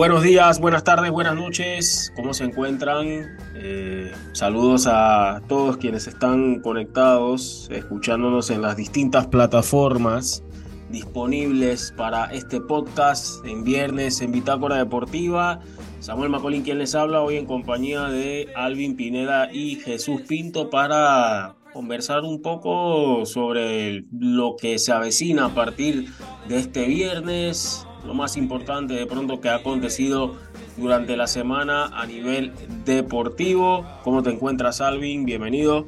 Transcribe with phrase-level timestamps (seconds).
[0.00, 2.10] Buenos días, buenas tardes, buenas noches.
[2.16, 3.36] ¿Cómo se encuentran?
[3.54, 10.42] Eh, saludos a todos quienes están conectados, escuchándonos en las distintas plataformas
[10.88, 15.60] disponibles para este podcast en viernes en Bitácora Deportiva.
[15.98, 21.56] Samuel Macolín quien les habla hoy en compañía de Alvin Pineda y Jesús Pinto para
[21.74, 26.08] conversar un poco sobre lo que se avecina a partir
[26.48, 30.36] de este viernes, lo más importante de pronto que ha acontecido
[30.76, 32.52] durante la semana a nivel
[32.84, 33.84] deportivo.
[34.02, 35.24] ¿Cómo te encuentras, Alvin?
[35.24, 35.86] Bienvenido.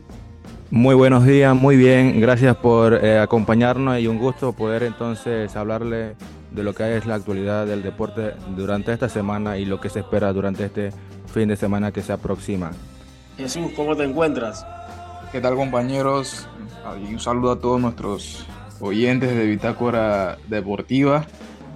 [0.70, 2.20] Muy buenos días, muy bien.
[2.20, 6.16] Gracias por eh, acompañarnos y un gusto poder entonces hablarle
[6.50, 10.00] de lo que es la actualidad del deporte durante esta semana y lo que se
[10.00, 10.90] espera durante este
[11.32, 12.70] fin de semana que se aproxima.
[13.36, 14.66] Jesús, ¿cómo te encuentras?
[15.30, 16.46] ¿Qué tal compañeros?
[17.06, 18.46] Y un saludo a todos nuestros
[18.80, 21.26] oyentes de Bitácora Deportiva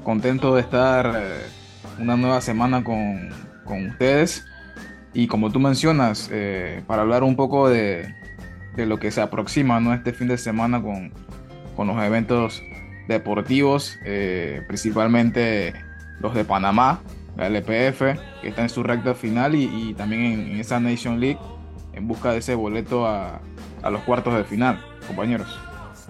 [0.06, 1.46] contento de estar eh,
[1.98, 3.28] una nueva semana con,
[3.90, 4.46] ustedes.
[5.12, 8.14] Y como tú mencionas, eh, para hablar un poco de,
[8.76, 9.92] lo que se aproxima ¿no?
[9.92, 11.12] este fin de semana con,
[11.88, 12.62] los eventos
[13.08, 15.74] deportivos, eh, principalmente
[16.20, 17.00] los de Panamá,
[17.36, 18.02] la LPF,
[18.42, 21.40] que está en su recta final, y, también en, esa Nation League,
[21.94, 23.40] en busca de ese boleto a,
[23.82, 25.65] a los cuartos de final, compañeros.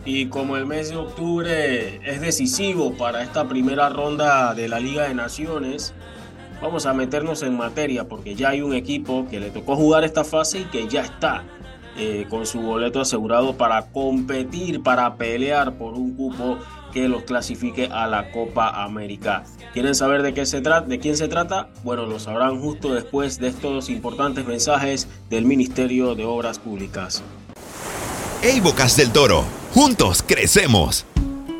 [0.06, 5.08] Y como el mes de octubre es decisivo para esta primera ronda de la Liga
[5.08, 5.94] de Naciones,
[6.62, 10.22] vamos a meternos en materia porque ya hay un equipo que le tocó jugar esta
[10.22, 11.42] fase y que ya está
[11.98, 16.58] eh, con su boleto asegurado para competir, para pelear por un cupo
[16.92, 19.42] que los clasifique a la Copa América.
[19.72, 21.68] ¿Quieren saber de, qué se trata, de quién se trata?
[21.82, 27.24] Bueno, lo sabrán justo después de estos importantes mensajes del Ministerio de Obras Públicas.
[28.42, 31.06] Hey Bocas del Toro, juntos crecemos.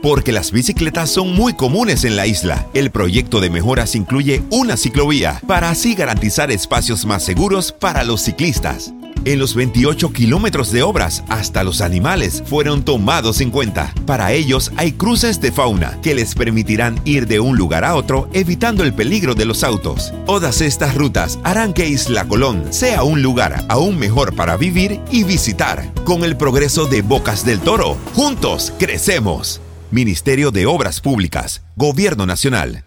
[0.03, 4.77] Porque las bicicletas son muy comunes en la isla, el proyecto de mejoras incluye una
[4.77, 8.93] ciclovía para así garantizar espacios más seguros para los ciclistas.
[9.27, 13.93] En los 28 kilómetros de obras, hasta los animales fueron tomados en cuenta.
[14.07, 18.29] Para ellos hay cruces de fauna que les permitirán ir de un lugar a otro
[18.33, 20.15] evitando el peligro de los autos.
[20.27, 25.25] Todas estas rutas harán que Isla Colón sea un lugar aún mejor para vivir y
[25.25, 25.93] visitar.
[26.05, 29.61] Con el progreso de Bocas del Toro, juntos crecemos.
[29.91, 32.85] Ministerio de Obras Públicas, Gobierno Nacional.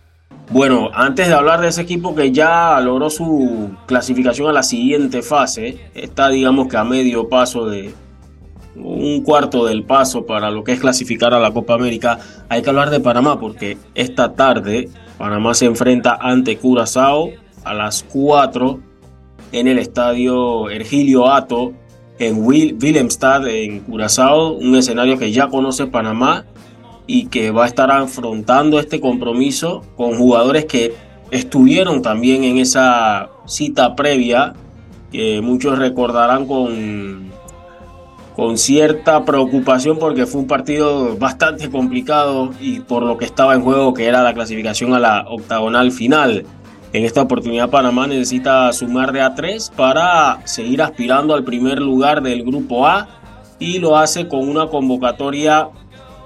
[0.52, 5.22] Bueno, antes de hablar de ese equipo que ya logró su clasificación a la siguiente
[5.22, 7.94] fase, está digamos que a medio paso de
[8.76, 12.18] un cuarto del paso para lo que es clasificar a la Copa América,
[12.50, 14.90] hay que hablar de Panamá porque esta tarde
[15.20, 17.30] Panamá se enfrenta ante Curazao
[17.64, 18.80] a las 4
[19.52, 21.74] en el estadio Ergilio Ato
[22.18, 26.46] en Willemstad en Curazao, un escenario que ya conoce Panamá
[27.10, 30.94] y que va a estar afrontando este compromiso con jugadores que
[31.32, 34.54] estuvieron también en esa cita previa,
[35.12, 37.32] que muchos recordarán con,
[38.36, 43.64] con cierta preocupación porque fue un partido bastante complicado y por lo que estaba en
[43.64, 46.46] juego, que era la clasificación a la octagonal final.
[46.94, 52.22] En esta oportunidad Panamá necesita sumar de a 3 para seguir aspirando al primer lugar
[52.22, 53.08] del grupo A
[53.58, 55.70] y lo hace con una convocatoria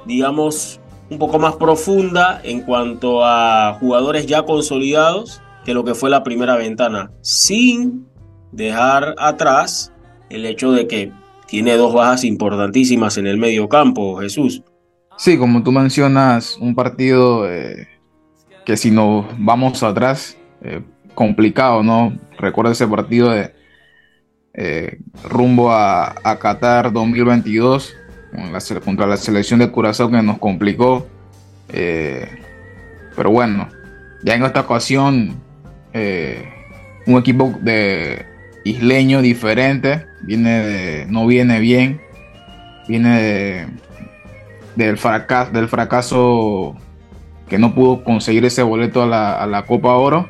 [0.06, 6.10] digamos, un poco más profunda en cuanto a jugadores ya consolidados que lo que fue
[6.10, 8.06] la primera ventana, sin
[8.52, 9.94] dejar atrás
[10.30, 11.12] el hecho de que
[11.48, 14.64] tiene dos bajas importantísimas en el medio campo, Jesús.
[15.18, 17.88] Sí, como tú mencionas, un partido eh,
[18.66, 20.82] que si nos vamos atrás, eh,
[21.14, 22.18] complicado, ¿no?
[22.38, 23.54] Recuerda ese partido de
[24.56, 24.98] eh,
[25.30, 27.94] rumbo a, a Qatar 2022,
[28.84, 31.08] contra la selección de Curazao que nos complicó.
[31.70, 32.28] Eh,
[33.16, 33.70] pero bueno,
[34.24, 35.36] ya en esta ocasión,
[35.94, 36.50] eh,
[37.06, 38.26] un equipo de
[38.64, 42.02] isleño diferente, viene no viene bien,
[42.88, 43.68] viene
[44.76, 46.76] del, fracaso, del fracaso
[47.48, 50.30] que no pudo conseguir ese boleto a la, a la Copa Oro.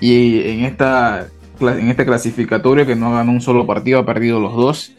[0.00, 1.28] Y en, esta,
[1.60, 4.92] en este clasificatorio que no ganó un solo partido, ha perdido los dos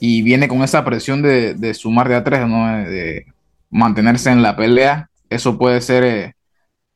[0.00, 2.66] y viene con esa presión de, sumar de a tres, ¿no?
[2.88, 3.26] de
[3.70, 5.10] mantenerse en la pelea.
[5.28, 6.34] Eso puede ser eh,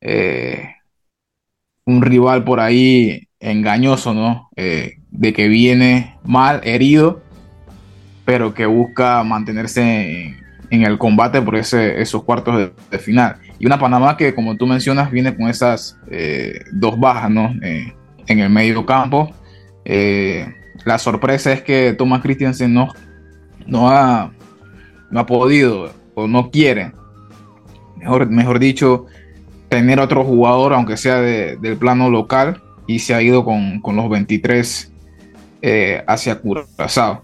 [0.00, 0.74] eh,
[1.84, 4.48] un rival por ahí engañoso, ¿no?
[4.56, 7.22] Eh, de que viene mal, herido,
[8.24, 10.36] pero que busca mantenerse
[10.70, 13.36] en, el combate por ese, esos cuartos de, final.
[13.58, 15.98] Y una Panamá que, como tú mencionas, viene con esas
[16.72, 17.52] dos bajas, ¿no?
[17.60, 19.34] en el medio campo.
[20.84, 22.88] La sorpresa es que Thomas Christiansen no,
[23.66, 24.32] no, ha,
[25.10, 26.92] no ha podido o no quiere,
[27.96, 29.06] mejor, mejor dicho,
[29.68, 34.92] tener otro jugador, aunque sea del plano local, y se ha ido con, los 23
[35.62, 37.22] eh, hacia Curazao.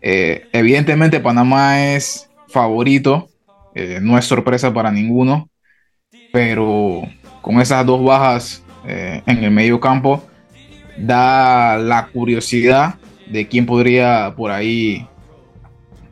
[0.00, 3.28] Eh, evidentemente Panamá es favorito,
[3.74, 5.50] eh, no es sorpresa para ninguno,
[6.32, 7.02] pero
[7.42, 10.24] con esas dos bajas en el medio campo,
[11.02, 12.94] da la curiosidad
[13.26, 15.06] de quién podría por ahí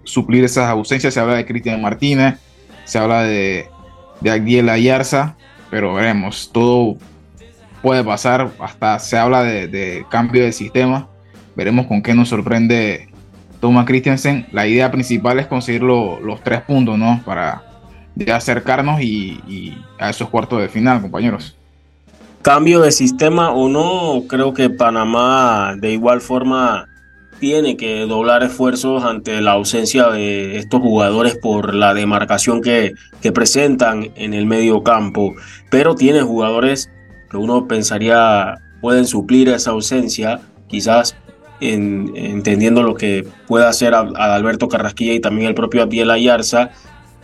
[0.05, 1.15] suplir esas ausencias.
[1.15, 2.39] Se habla de Cristian Martínez,
[2.85, 3.69] se habla de,
[4.21, 5.37] de Agdiel Ayarza,
[5.71, 6.97] pero veremos, todo
[7.83, 11.09] puede pasar, hasta se habla de, cambio de sistema,
[11.55, 13.09] veremos con qué nos sorprende
[13.61, 14.47] Thomas Christensen.
[14.53, 17.23] La idea principal es conseguir los tres puntos, ¿no?
[17.25, 17.63] Para
[18.33, 21.60] acercarnos y a esos cuartos de final, compañeros
[22.43, 26.87] cambio de sistema o no, creo que Panamá de igual forma
[27.39, 33.33] tiene que doblar esfuerzos ante la ausencia de estos jugadores por la demarcación que, que
[33.33, 35.35] presentan en el medio campo,
[35.71, 36.91] pero tiene jugadores
[37.31, 41.17] que uno pensaría pueden suplir esa ausencia, quizás
[41.61, 46.71] en, entendiendo lo que puede hacer Alberto Carrasquilla y también el propio Abdiel Ayarza,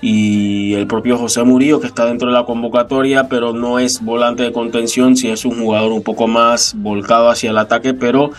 [0.00, 4.42] y el propio José Murillo que está dentro de la convocatoria, pero no es volante
[4.42, 8.30] de contención, si es un jugador un poco más volcado hacia el ataque, pero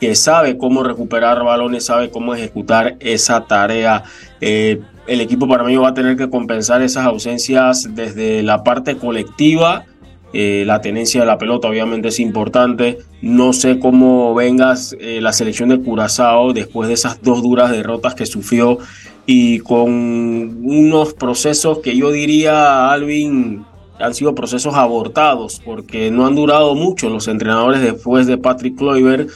[0.00, 4.04] que sabe cómo recuperar balones, sabe cómo ejecutar esa tarea.
[4.40, 8.96] Eh, el equipo para mí va a tener que compensar esas ausencias desde la parte
[8.96, 9.84] colectiva.
[10.32, 12.98] Eh, la tenencia de la pelota obviamente es importante.
[13.22, 18.14] No sé cómo vengas eh, la selección de Curazao después de esas dos duras derrotas
[18.14, 18.78] que sufrió
[19.24, 23.64] y con unos procesos que yo diría, Alvin,
[23.98, 29.30] han sido procesos abortados porque no han durado mucho los entrenadores después de Patrick Kluivert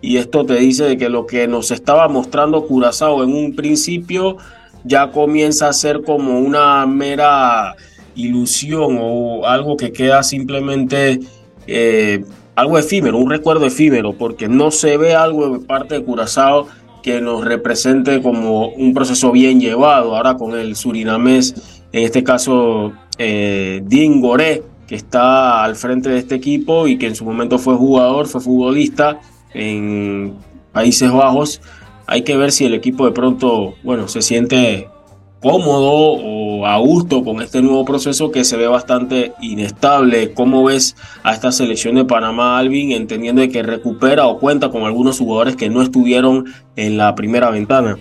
[0.00, 4.36] y esto te dice de que lo que nos estaba mostrando Curazao en un principio
[4.84, 7.74] ya comienza a ser como una mera
[8.16, 11.20] ilusión o algo que queda simplemente
[11.66, 12.24] eh,
[12.56, 16.66] algo efímero, un recuerdo efímero, porque no se ve algo de parte de Curazao
[17.02, 20.16] que nos represente como un proceso bien llevado.
[20.16, 23.82] Ahora con el surinamés, en este caso eh,
[24.20, 28.26] Gore, que está al frente de este equipo y que en su momento fue jugador,
[28.26, 29.20] fue futbolista
[29.52, 30.34] en
[30.72, 31.60] Países Bajos.
[32.06, 34.88] Hay que ver si el equipo de pronto, bueno, se siente
[35.40, 40.32] cómodo o a gusto con este nuevo proceso que se ve bastante inestable.
[40.32, 45.18] ¿Cómo ves a esta selección de Panamá, Alvin, entendiendo que recupera o cuenta con algunos
[45.18, 46.46] jugadores que no estuvieron
[46.76, 47.96] en la primera ventana?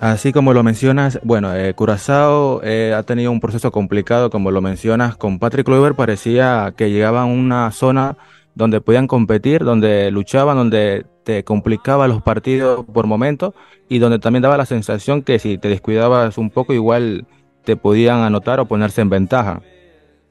[0.00, 4.62] Así como lo mencionas, bueno, eh, Curazao eh, ha tenido un proceso complicado, como lo
[4.62, 8.16] mencionas, con Patrick Kluivert parecía que llegaba a una zona
[8.54, 13.54] donde podían competir, donde luchaban, donde te complicaba los partidos por momentos
[13.88, 17.24] y donde también daba la sensación que si te descuidabas un poco igual
[17.62, 19.62] te podían anotar o ponerse en ventaja.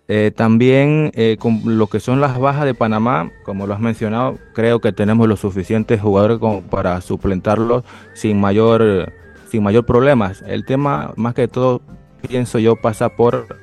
[0.10, 4.38] Eh, también eh, con lo que son las bajas de Panamá, como lo has mencionado,
[4.54, 6.38] creo que tenemos los suficientes jugadores
[6.70, 9.14] para suplentarlos sin mayor,
[9.50, 10.44] sin mayor problemas.
[10.46, 11.82] El tema, más que todo,
[12.28, 13.58] pienso yo, pasa por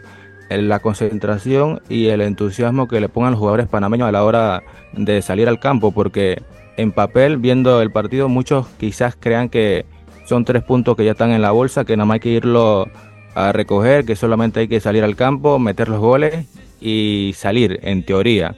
[0.48, 4.62] la concentración y el entusiasmo que le pongan los jugadores panameños a la hora
[4.94, 6.42] de salir al campo, porque
[6.76, 9.86] en papel, viendo el partido, muchos quizás crean que
[10.26, 12.88] son tres puntos que ya están en la bolsa, que nada más hay que irlo
[13.34, 16.46] a recoger, que solamente hay que salir al campo, meter los goles
[16.80, 18.56] y salir, en teoría.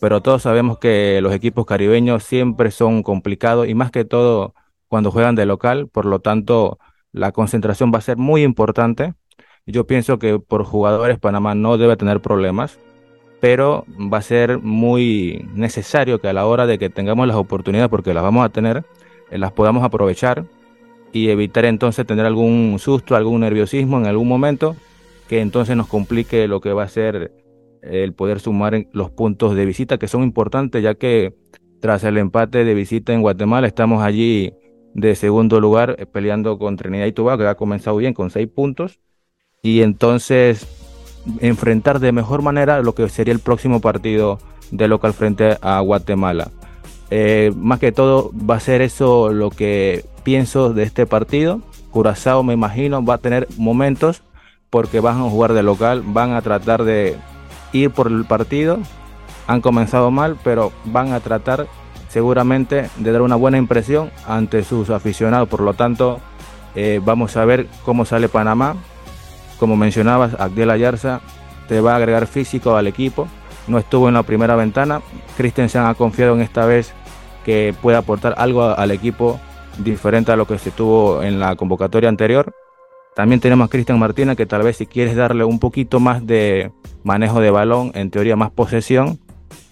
[0.00, 4.54] Pero todos sabemos que los equipos caribeños siempre son complicados y más que todo
[4.88, 6.78] cuando juegan de local, por lo tanto
[7.12, 9.14] la concentración va a ser muy importante.
[9.64, 12.78] Yo pienso que por jugadores Panamá no debe tener problemas,
[13.42, 17.90] pero va a ser muy necesario que a la hora de que tengamos las oportunidades,
[17.90, 18.84] porque las vamos a tener,
[19.32, 20.44] eh, las podamos aprovechar
[21.12, 24.76] y evitar entonces tener algún susto, algún nerviosismo en algún momento
[25.28, 27.32] que entonces nos complique lo que va a ser
[27.82, 31.34] el poder sumar los puntos de visita que son importantes ya que
[31.80, 34.52] tras el empate de visita en Guatemala estamos allí
[34.94, 38.46] de segundo lugar eh, peleando con Trinidad y Tobago que ha comenzado bien con seis
[38.46, 39.00] puntos.
[39.64, 40.81] Y entonces
[41.40, 44.38] enfrentar de mejor manera lo que sería el próximo partido
[44.70, 46.50] de local frente a Guatemala.
[47.10, 51.60] Eh, más que todo va a ser eso lo que pienso de este partido.
[51.90, 54.22] Curazao me imagino va a tener momentos
[54.70, 57.16] porque van a jugar de local, van a tratar de
[57.72, 58.78] ir por el partido.
[59.46, 61.66] Han comenzado mal, pero van a tratar
[62.08, 65.48] seguramente de dar una buena impresión ante sus aficionados.
[65.48, 66.20] Por lo tanto,
[66.74, 68.76] eh, vamos a ver cómo sale Panamá
[69.62, 71.20] como mencionabas, Agdiel Ayarza
[71.68, 73.28] te va a agregar físico al equipo.
[73.68, 75.02] No estuvo en la primera ventana.
[75.36, 76.92] Christensen ha confiado en esta vez
[77.44, 79.38] que puede aportar algo al equipo
[79.78, 82.52] diferente a lo que se tuvo en la convocatoria anterior.
[83.14, 86.72] También tenemos a Cristian Martínez que tal vez si quieres darle un poquito más de,
[87.04, 89.20] manejo de balón, en teoría más posesión,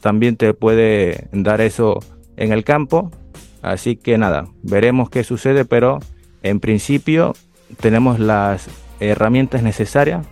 [0.01, 1.99] también te puede dar eso
[2.37, 3.11] en el campo.
[3.61, 5.99] Así que nada, veremos qué sucede, pero
[6.45, 7.33] en principio
[7.81, 8.69] tenemos las
[9.01, 10.27] herramientas necesarias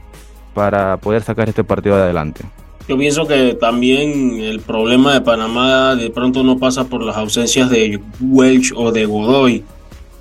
[0.55, 2.45] para poder sacar este partido adelante.
[2.89, 7.69] Yo pienso que también el problema de Panamá de pronto no pasa por las ausencias
[7.69, 9.63] de Welch o de Godoy.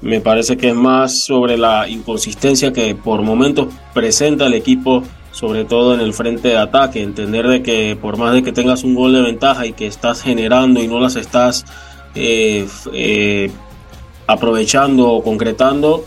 [0.01, 5.01] Me parece que es más sobre la inconsistencia que por momentos presenta el equipo,
[5.31, 7.01] sobre todo en el frente de ataque.
[7.01, 10.21] Entender de que por más de que tengas un gol de ventaja y que estás
[10.21, 11.65] generando y no las estás
[12.15, 13.49] eh, eh,
[14.27, 16.03] aprovechando o concretando,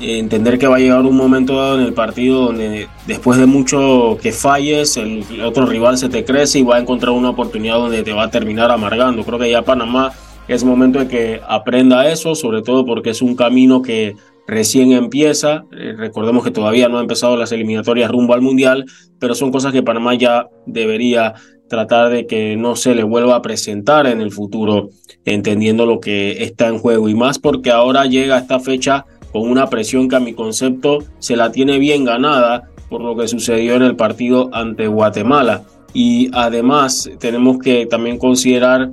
[0.00, 4.18] entender que va a llegar un momento dado en el partido donde después de mucho
[4.20, 8.02] que falles, el, otro rival se te crece y va a encontrar una oportunidad donde
[8.02, 9.24] te va a terminar amargando.
[9.24, 10.12] Creo que ya Panamá
[10.48, 15.64] es momento de que aprenda eso, sobre todo porque es un camino que recién empieza.
[15.72, 18.84] Eh, recordemos que todavía no ha empezado las eliminatorias rumbo al Mundial,
[19.18, 21.34] pero son cosas que Panamá ya debería
[21.68, 24.90] tratar de que no se le vuelva a presentar en el futuro,
[25.24, 29.04] entendiendo lo que está en juego y más porque ahora llega esta fecha
[29.36, 33.28] con una presión que a mi concepto se la tiene bien ganada por lo que
[33.28, 35.64] sucedió en el partido ante Guatemala.
[35.92, 38.90] Y además tenemos que también considerar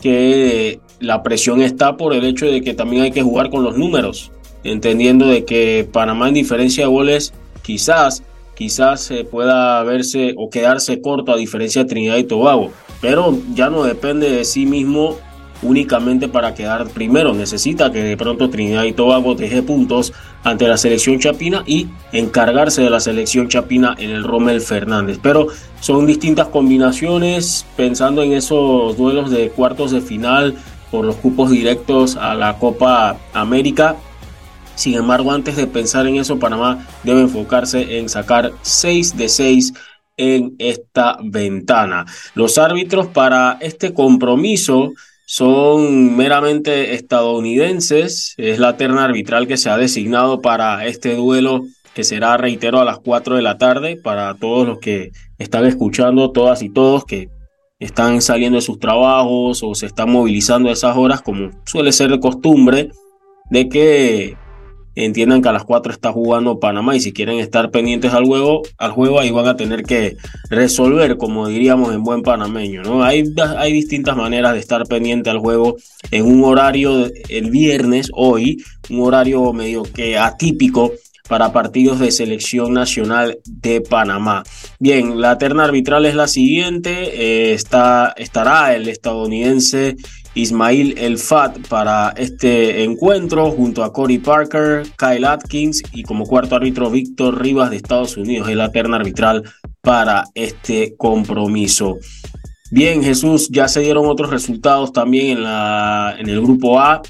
[0.00, 3.76] que la presión está por el hecho de que también hay que jugar con los
[3.76, 4.32] números,
[4.64, 8.22] entendiendo de que Panamá en diferencia de goles quizás
[8.54, 12.70] quizás pueda verse o quedarse corto a diferencia de Trinidad y Tobago,
[13.00, 15.18] pero ya no depende de sí mismo
[15.62, 17.34] únicamente para quedar primero.
[17.34, 20.12] Necesita que de pronto Trinidad y Tobago deje puntos
[20.44, 25.18] ante la selección chapina y encargarse de la selección chapina en el Rommel Fernández.
[25.22, 25.48] Pero
[25.80, 30.56] son distintas combinaciones pensando en esos duelos de cuartos de final
[30.90, 33.96] por los cupos directos a la Copa América.
[34.74, 39.72] Sin embargo, antes de pensar en eso, Panamá debe enfocarse en sacar 6 de 6
[40.16, 42.04] en esta ventana.
[42.34, 44.92] Los árbitros para este compromiso
[45.32, 48.34] son meramente estadounidenses.
[48.36, 51.62] Es la terna arbitral que se ha designado para este duelo
[51.94, 56.32] que será, reitero, a las 4 de la tarde para todos los que están escuchando,
[56.32, 57.30] todas y todos que
[57.78, 62.10] están saliendo de sus trabajos o se están movilizando a esas horas, como suele ser
[62.10, 62.90] de costumbre,
[63.48, 64.36] de que
[64.94, 68.62] entiendan que a las 4 está jugando Panamá y si quieren estar pendientes al juego,
[68.78, 70.16] al juego ahí van a tener que
[70.50, 73.02] resolver, como diríamos en buen panameño, ¿no?
[73.02, 73.24] Hay,
[73.56, 75.76] hay distintas maneras de estar pendiente al juego
[76.10, 80.92] en un horario el viernes, hoy, un horario medio que atípico
[81.28, 84.42] para partidos de selección nacional de Panamá.
[84.78, 89.96] Bien, la terna arbitral es la siguiente, eh, está, estará el estadounidense
[90.34, 96.56] Ismail El Fat para este encuentro, junto a Cory Parker, Kyle Atkins y como cuarto
[96.56, 99.42] árbitro Víctor Rivas de Estados Unidos, es la terna arbitral
[99.80, 101.98] para este compromiso.
[102.70, 107.02] Bien, Jesús, ya se dieron otros resultados también en, la, en el grupo A,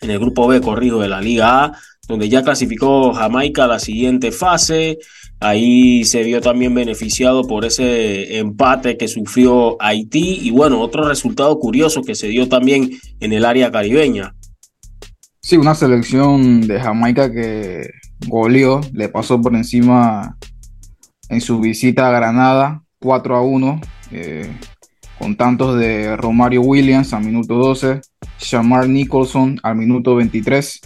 [0.00, 1.72] en el grupo B, corrido de la Liga A,
[2.06, 4.98] donde ya clasificó Jamaica a la siguiente fase.
[5.40, 11.58] Ahí se vio también beneficiado por ese empate que sufrió Haití y bueno, otro resultado
[11.58, 14.34] curioso que se dio también en el área caribeña.
[15.40, 17.88] Sí, una selección de Jamaica que
[18.28, 20.36] goleó, le pasó por encima
[21.30, 23.80] en su visita a Granada 4 a 1,
[24.12, 24.54] eh,
[25.18, 28.02] con tantos de Romario Williams al minuto 12,
[28.38, 30.80] Shamar Nicholson al minuto 23,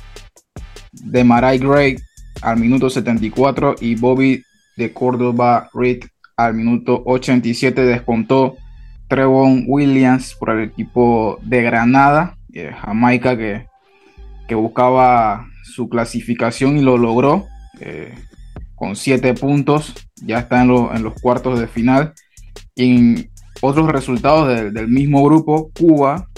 [0.93, 1.97] de Marai Gray
[2.45, 4.45] al minuto 74 y Bobby
[4.77, 6.05] de Córdoba Reed
[6.37, 8.57] al minuto 87 descontó
[9.09, 13.67] Trevon Williams por el equipo de Granada, eh, Jamaica que,
[14.49, 17.47] que, buscaba su clasificación y lo logró
[17.81, 18.15] eh,
[18.75, 22.13] con 7 puntos, ya está en, en, los cuartos de final.
[22.75, 26.29] Y en otros resultados del mismo grupo, Cuba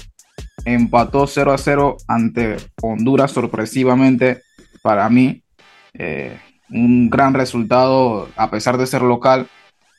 [0.64, 4.42] empató 0 a 0 ante Honduras sorpresivamente
[4.82, 5.42] para mí.
[5.98, 6.38] Eh,
[6.70, 9.46] un gran resultado a pesar de ser local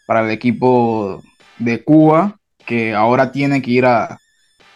[0.05, 1.23] para el equipo
[1.59, 4.19] de Cuba, que ahora tiene que ir a,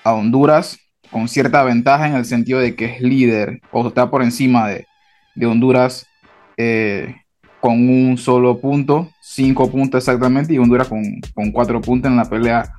[0.03, 0.79] Honduras
[1.11, 4.87] con cierta ventaja en el sentido de que es líder o está por encima de,
[5.45, 6.07] Honduras
[6.57, 7.17] eh,
[7.59, 11.03] con un solo punto, cinco puntos exactamente, y Honduras con,
[11.51, 12.73] cuatro puntos en la pelea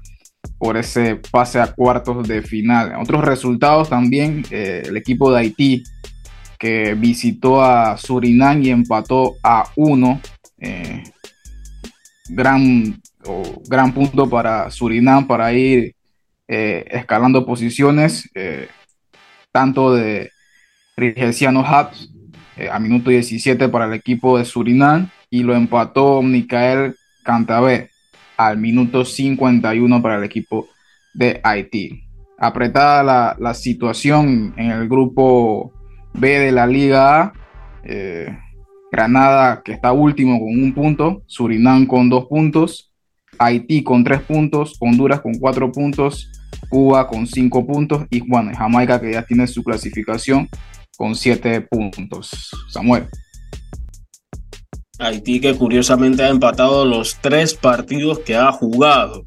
[0.58, 2.94] por ese pase a cuartos de final.
[3.00, 5.84] Otros resultados también, eh, el equipo de Haití
[6.62, 10.20] que visitó a Surinam y empató a uno.
[10.60, 11.02] Eh,
[12.28, 13.02] gran,
[13.68, 15.96] gran punto para Surinam para ir
[16.46, 18.68] eh, escalando posiciones, eh,
[19.50, 20.30] tanto de
[20.96, 22.08] Rigesiano Habs
[22.70, 27.90] a minuto 17 para el equipo de Surinam y lo empató Micael Cantabé
[28.36, 30.68] al minuto 51 para el equipo
[31.12, 32.04] de Haití.
[32.38, 35.72] Apretada la, la situación en el grupo
[36.14, 37.32] B de la Liga A.
[37.84, 38.28] Eh,
[38.92, 42.92] Granada que está último con un punto, Surinam con dos puntos,
[43.38, 46.30] Haití con tres puntos, Honduras con cuatro puntos,
[46.68, 50.46] Cuba con cinco puntos y bueno, Jamaica que ya tiene su clasificación
[50.98, 52.50] con siete puntos.
[52.68, 53.08] Samuel.
[54.98, 59.24] Haití que curiosamente ha empatado los tres partidos que ha jugado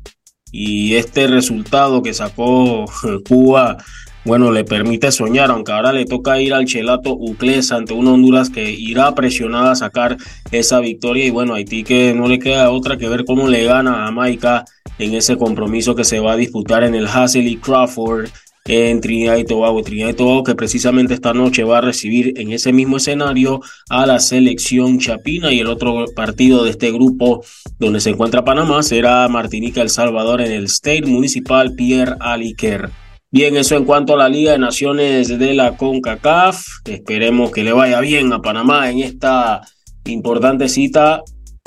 [0.51, 2.86] y este resultado que sacó
[3.27, 3.77] Cuba
[4.25, 8.50] bueno, le permite soñar, aunque ahora le toca ir al Chelato Ucles ante un Honduras
[8.50, 10.17] que irá presionada a sacar
[10.51, 11.25] esa victoria.
[11.25, 14.65] Y bueno, Haití que no le queda otra que ver cómo le gana a Jamaica
[14.98, 18.29] en ese compromiso que se va a disputar en el Hassel Crawford
[18.65, 19.84] en Trinidad y Tobago.
[19.84, 24.08] Trinidad y Tobago que precisamente esta noche va a recibir en ese mismo escenario a
[24.08, 27.46] la selección chapina y el otro partido de este grupo
[27.77, 33.05] donde se encuentra Panamá será Martinica El Salvador en el State Municipal Pierre Aliquer.
[33.36, 36.68] Bien, eso en cuanto a la Liga de Naciones de la CONCACAF.
[36.86, 39.60] Esperemos que le vaya bien a Panamá en esta
[40.06, 41.22] importante cita,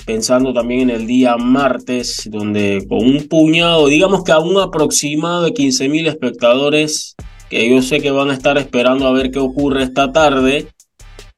[0.06, 5.42] pensando también en el día martes, donde con un puñado, digamos que a un aproximado
[5.42, 7.14] de 15 mil espectadores,
[7.50, 10.68] que yo sé que van a estar esperando a ver qué ocurre esta tarde,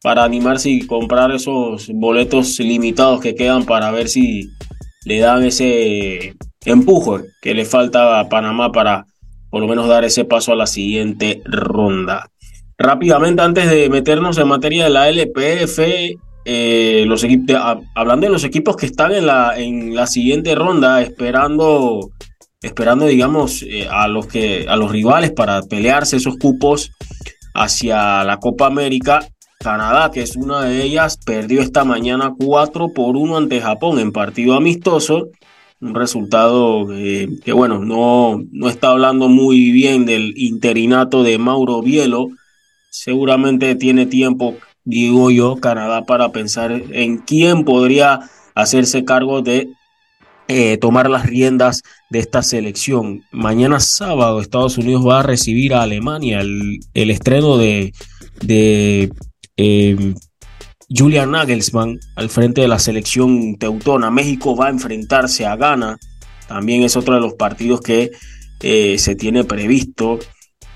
[0.01, 4.49] para animarse y comprar esos boletos limitados que quedan para ver si
[5.07, 9.07] le dan ese empuje que le falta a Panamá para
[9.51, 12.31] por lo menos dar ese paso a la siguiente ronda.
[12.79, 15.81] Rápidamente, antes de meternos en materia de la LPF,
[16.47, 17.57] eh, los equipos,
[17.95, 22.11] hablando de los equipos que están en la, en la siguiente ronda, esperando,
[22.63, 26.93] esperando digamos, eh, a, los que, a los rivales para pelearse esos cupos
[27.55, 29.21] hacia la Copa América.
[29.59, 34.11] Canadá, que es una de ellas, perdió esta mañana 4 por 1 ante Japón en
[34.11, 35.29] partido amistoso
[35.81, 41.83] un resultado eh, que bueno, no, no está hablando muy bien del interinato de Mauro
[41.83, 42.29] Bielo.
[42.91, 48.21] Seguramente tiene tiempo, digo yo, Canadá para pensar en quién podría
[48.55, 49.71] hacerse cargo de
[50.49, 53.23] eh, tomar las riendas de esta selección.
[53.31, 57.95] Mañana sábado Estados Unidos va a recibir a Alemania el, estreno de,
[58.43, 59.13] de
[59.57, 60.15] eh,
[60.95, 64.11] Julian Nagelsmann al frente de la selección teutona.
[64.11, 65.99] México va a enfrentarse a Ghana.
[66.49, 68.11] También es otro de los partidos que
[68.61, 70.19] eh, se tiene previsto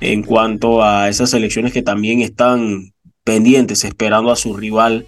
[0.01, 2.93] en cuanto a esas selecciones que también están
[3.25, 5.07] pendientes, esperando a su rival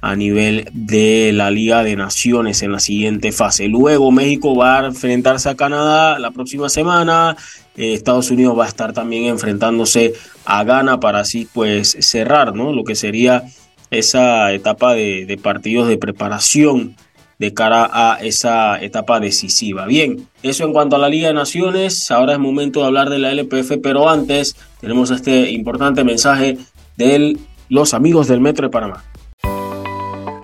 [0.00, 3.66] a nivel de la Liga de Naciones en la siguiente fase.
[3.66, 7.36] Luego México va a enfrentarse a Canadá la próxima semana.
[7.76, 12.72] Eh, Estados Unidos va a estar también enfrentándose a Ghana para así pues cerrar, ¿no?
[12.72, 13.44] Lo que sería
[13.90, 16.96] esa etapa de, partidos de preparación
[17.38, 19.86] de cara a esa etapa decisiva.
[19.86, 23.18] Bien, eso en cuanto a la Liga de Naciones, ahora es momento de hablar de
[23.18, 26.58] la LPF, pero antes tenemos este importante mensaje
[26.96, 27.36] de
[27.68, 29.04] los amigos del Metro de Panamá.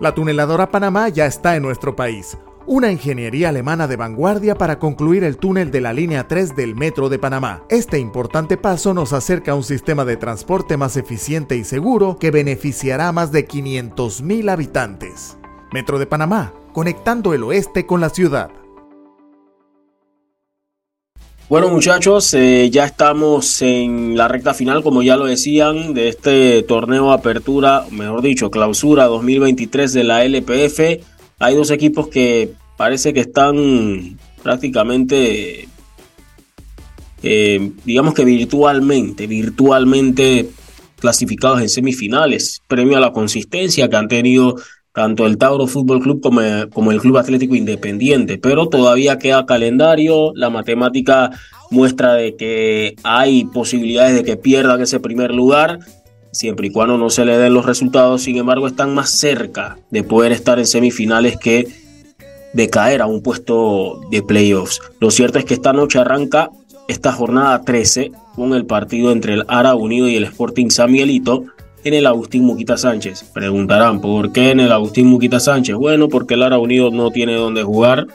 [0.01, 5.25] La tuneladora Panamá ya está en nuestro país una ingeniería alemana de vanguardia para concluir
[5.25, 7.63] el túnel de la línea 3 del Metro de Panamá.
[7.69, 12.31] Este importante paso nos acerca a un sistema de transporte más eficiente y seguro que
[12.31, 15.37] beneficiará a más de 500.000 habitantes.
[15.73, 18.51] Metro de Panamá, conectando el oeste con la ciudad.
[21.47, 26.63] Bueno muchachos, eh, ya estamos en la recta final, como ya lo decían, de este
[26.63, 31.05] torneo apertura, mejor dicho, clausura 2023 de la LPF
[31.39, 35.69] hay dos equipos que parece que están prácticamente,
[37.23, 40.51] eh, digamos que virtualmente, virtualmente
[40.99, 44.57] clasificados en semifinales, premio a la consistencia que han tenido
[44.93, 46.41] tanto el Tauro Fútbol Club como,
[46.73, 51.33] como el Club Atlético Independiente, pero todavía queda calendario, la matemática
[51.71, 55.81] muestra de que hay posibilidades de que pierdan ese primer lugar
[56.35, 60.03] siempre y cuando no se le den los resultados, sin embargo están más cerca de
[60.03, 61.69] poder estar en semifinales que
[62.53, 64.81] de caer a un puesto de playoffs.
[65.01, 66.51] Lo cierto es que esta noche arranca
[66.89, 71.45] esta jornada 13 con el partido entre el Ara Unido y el Sporting Samielito
[71.85, 73.25] en el Agustín Muquita Sánchez.
[73.33, 75.77] Preguntarán, ¿por qué en el Agustín Muquita Sánchez?
[75.77, 78.07] Bueno, porque el Ara Unido no tiene dónde jugar.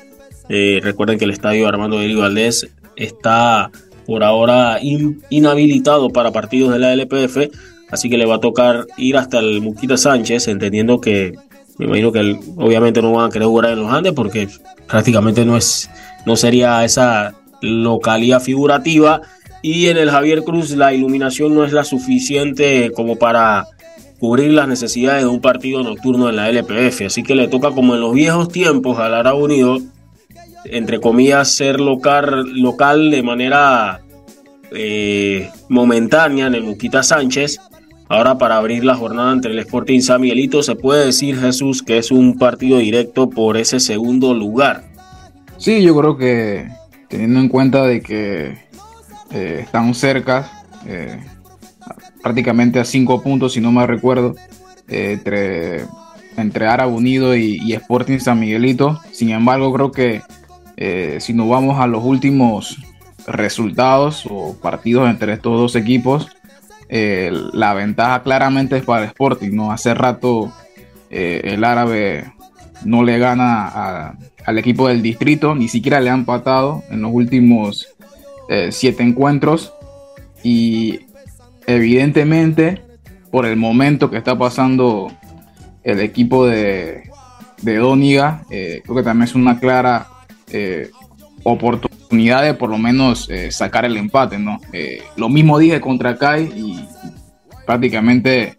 [0.49, 3.71] Eh, recuerden que el estadio Armando de Valdés está
[4.05, 7.51] por ahora inhabilitado para partidos de la LPF,
[7.91, 11.33] así que le va a tocar ir hasta el Muquita Sánchez, entendiendo que
[11.77, 14.49] me imagino que obviamente no van a querer jugar en los Andes porque
[14.87, 15.89] prácticamente no es
[16.25, 19.21] no sería esa localidad figurativa
[19.61, 23.67] y en el Javier Cruz la iluminación no es la suficiente como para
[24.19, 27.03] cubrir las necesidades de un partido nocturno en la LPF.
[27.07, 29.79] Así que le toca, como en los viejos tiempos, al Arabo Unido,
[30.65, 34.01] entre comillas, ser local, local de manera
[34.71, 37.59] eh, momentánea en el Muquita Sánchez.
[38.09, 41.99] Ahora para abrir la jornada entre el Sporting San Miguelito, se puede decir, Jesús, que
[41.99, 44.83] es un partido directo por ese segundo lugar.
[45.57, 46.67] Sí, yo creo que
[47.07, 48.57] teniendo en cuenta de que
[49.29, 50.49] eh, están cerca,
[50.87, 51.19] eh,
[52.23, 54.33] prácticamente a cinco puntos, si no me recuerdo,
[54.87, 55.85] eh, entre,
[56.35, 58.99] entre Árabe Unido y, Sporting San Miguelito.
[59.11, 60.21] Sin embargo, creo que
[61.19, 62.77] si nos vamos a los últimos
[63.27, 66.29] resultados o partidos entre estos dos equipos,
[66.89, 69.51] la ventaja claramente es para Sporting.
[69.51, 69.71] ¿no?
[69.71, 70.51] Hace rato
[71.09, 72.33] el árabe
[72.83, 77.87] no le gana al equipo del distrito, ni siquiera le han empatado en los últimos
[78.49, 79.73] eh, siete encuentros
[80.43, 81.01] y
[81.67, 82.81] evidentemente
[83.29, 85.11] por el momento que está pasando
[85.83, 87.03] el equipo de,
[87.61, 87.75] de
[88.49, 90.07] eh, creo que también es una clara
[90.51, 90.89] eh,
[92.09, 94.59] oportunidad de por lo menos sacar el empate, ¿no?
[95.15, 96.87] lo mismo dije contra Kai y
[97.65, 98.57] prácticamente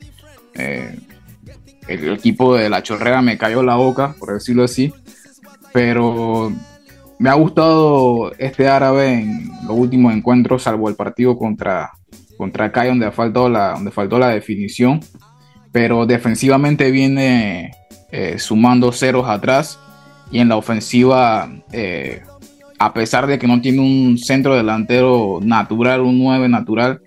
[1.91, 4.93] el equipo de la chorrera me cayó la boca, por decirlo así.
[5.73, 6.53] Pero
[7.19, 11.91] me ha gustado este árabe en los últimos encuentros, salvo el partido contra,
[12.37, 15.01] contra Kai, donde, ha la, donde faltó la definición.
[15.73, 17.73] Pero defensivamente viene
[18.11, 19.79] eh, sumando ceros atrás.
[20.33, 22.23] Y en la ofensiva, eh,
[22.81, 27.03] a pesar de que no tiene un centro delantero natural, un 9 natural,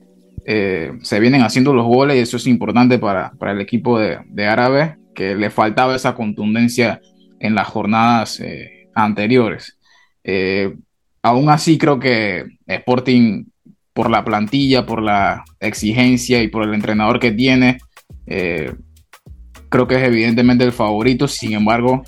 [0.46, 4.46] eh, se vienen haciendo los goles y eso es importante para, el equipo de, de,
[4.46, 7.02] Árabe, que le faltaba esa contundencia
[7.40, 9.80] en las jornadas eh, anteriores.
[10.24, 10.76] Eh,
[11.24, 13.46] aún así creo que Sporting,
[13.94, 17.80] por la plantilla, por la exigencia y por el entrenador que tiene,
[18.28, 22.04] creo que es evidentemente el favorito, sin embargo,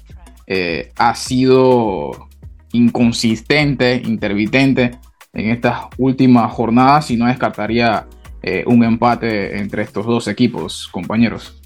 [0.98, 2.12] ha sido
[2.76, 4.92] inconsistente, intermitente
[5.34, 8.08] en estas últimas jornadas y no descartaría
[8.42, 11.62] eh, un empate entre estos dos equipos, compañeros.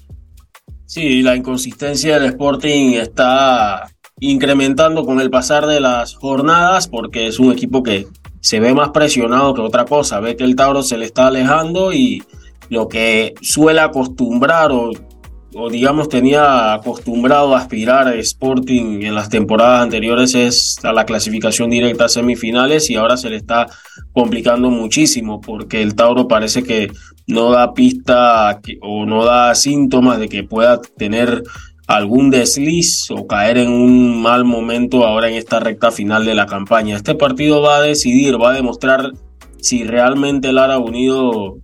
[0.86, 7.38] Sí, la inconsistencia del Sporting está incrementando con el pasar de las jornadas porque es
[7.38, 8.06] un equipo que
[8.40, 11.92] se ve más presionado que otra cosa, ve que el Tauro se le está alejando
[11.92, 12.22] y
[12.70, 14.90] lo que suele acostumbrar o
[15.54, 21.04] o digamos tenía acostumbrado a aspirar a Sporting en las temporadas anteriores es a la
[21.04, 23.66] clasificación directa a semifinales y ahora se le está
[24.12, 26.92] complicando muchísimo porque el Tauro parece que
[27.26, 31.42] no da pista o no da síntomas de que pueda tener
[31.86, 36.46] algún desliz o caer en un mal momento ahora en esta recta final de la
[36.46, 36.94] campaña.
[36.94, 39.12] Este partido va a decidir, va a demostrar
[39.60, 41.58] si realmente el Lara Unido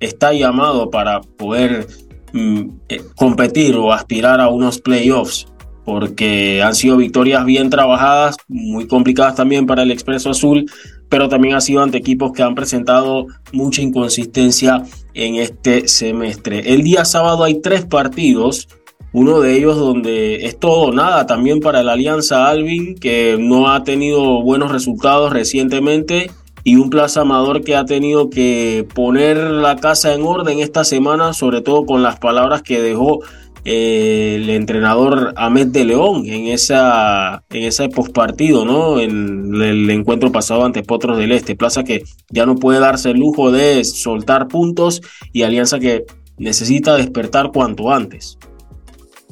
[0.00, 1.86] está llamado para poder
[2.34, 5.46] Mm, eh, competir o aspirar a unos playoffs,
[5.84, 10.66] porque han sido victorias bien trabajadas, muy complicadas también para el Expreso Azul,
[11.08, 14.82] pero también ha sido ante equipos que han presentado mucha inconsistencia
[15.14, 16.74] en este semestre.
[16.74, 18.66] El día sábado hay tres partidos,
[19.12, 23.84] uno de ellos donde es todo nada también para la Alianza Alvin, que no ha
[23.84, 26.32] tenido buenos resultados recientemente
[26.64, 31.34] y un Plaza Amador que ha tenido que poner la casa en orden esta semana,
[31.34, 33.20] sobre todo con las palabras que dejó
[33.66, 38.98] eh, el entrenador Ahmed de León en esa en ese postpartido, ¿no?
[38.98, 43.18] En el encuentro pasado ante Potros del Este, Plaza que ya no puede darse el
[43.18, 46.04] lujo de soltar puntos y Alianza que
[46.38, 48.38] necesita despertar cuanto antes.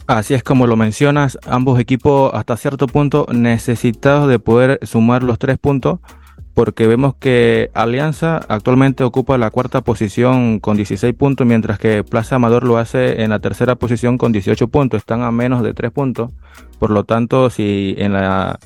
[0.06, 5.38] Así es como lo mencionas, ambos equipos hasta cierto punto necesitados de poder sumar los
[5.38, 6.00] tres puntos
[6.54, 12.36] porque vemos que Alianza actualmente ocupa la cuarta posición con 16 puntos, mientras que Plaza
[12.36, 15.90] Amador lo hace en la tercera posición con 18 puntos, están a menos de 3
[15.90, 16.30] puntos.
[16.78, 18.58] Por lo tanto, si en la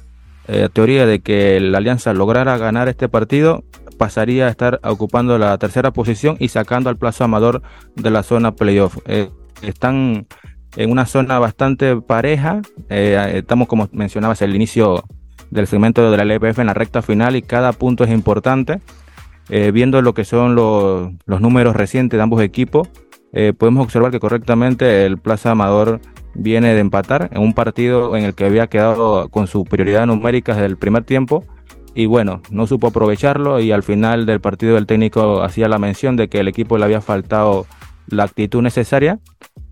[0.49, 3.63] eh, teoría de que la Alianza lograra ganar este partido,
[3.97, 7.63] pasaría a estar ocupando la tercera posición y sacando al Plaza Amador
[7.95, 8.99] de la zona playoff.
[9.07, 9.31] Eh,
[9.63, 10.27] están
[10.77, 15.05] en una zona bastante pareja, eh, estamos como mencionabas al inicio
[15.51, 18.81] del segmento de la LPF en la recta final y cada punto es importante.
[19.49, 22.89] Eh, viendo lo que son los, números recientes de ambos equipos,
[23.33, 26.01] eh, podemos observar que correctamente el Plaza Amador
[26.35, 30.67] viene de empatar en un partido en el que había quedado con superioridad numérica desde
[30.67, 31.45] el primer tiempo
[31.95, 36.17] y bueno, no supo aprovecharlo y al final del partido el técnico hacía la mención
[36.17, 37.67] de que el equipo le había faltado
[38.09, 39.19] la actitud necesaria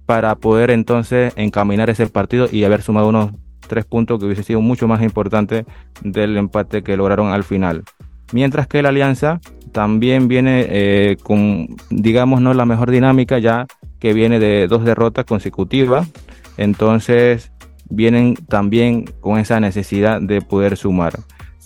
[0.06, 3.32] para poder entonces encaminar ese partido y haber sumado unos
[3.66, 5.64] tres puntos que hubiese sido mucho más importante
[6.02, 7.84] del empate que lograron al final.
[8.32, 9.40] Mientras que la Alianza
[9.72, 13.66] también viene eh, con, digamos, no la mejor dinámica ya
[13.98, 16.08] que viene de dos derrotas consecutivas,
[16.56, 17.52] entonces
[17.90, 21.14] vienen también con esa necesidad de poder sumar.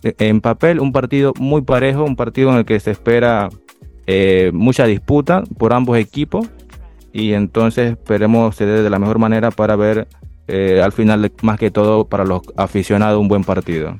[0.02, 3.48] En papel, un partido muy parejo, un partido en el que se espera
[4.06, 6.48] eh, mucha disputa por ambos equipos
[7.12, 10.06] y entonces esperemos ceder de la mejor manera para ver
[10.48, 13.98] eh, al final, más que todo, para los aficionados, un buen partido.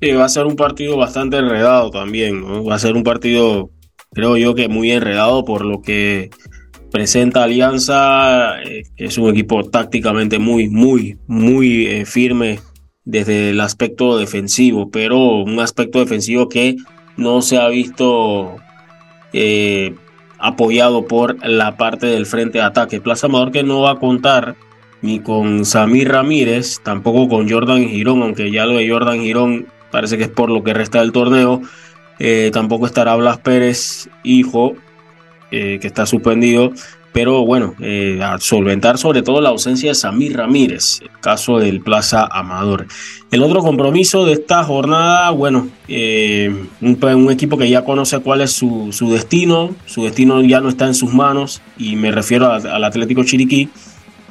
[0.00, 3.70] Sí, va a ser un partido bastante enredado también, va a ser un partido,
[4.12, 6.28] creo yo que muy enredado por lo que
[6.90, 12.60] presenta Alianza, eh, es un equipo tácticamente muy, muy, muy eh, firme
[13.04, 16.76] desde el aspecto defensivo, pero un aspecto defensivo que
[17.16, 18.56] no se ha visto
[20.38, 23.00] apoyado por la parte del frente de ataque.
[23.00, 24.56] Plaza Amador que no va a contar
[25.04, 30.16] ni con Samir Ramírez, tampoco con Jordan Girón, aunque ya lo de Jordan Girón parece
[30.16, 31.62] que es por lo que resta del torneo.
[32.52, 34.76] tampoco estará Blas Pérez, hijo,
[35.50, 36.72] eh, que está suspendido,
[37.12, 41.80] pero bueno, eh, a solventar sobre todo la ausencia de Samir Ramírez, el caso del
[41.80, 42.88] Plaza Amador.
[43.30, 48.50] El otro compromiso de esta jornada, bueno, eh, un, equipo que ya conoce cuál es
[48.50, 53.22] su, destino, su destino ya no está en sus manos, y me refiero al Atlético
[53.22, 53.68] Chiriquí,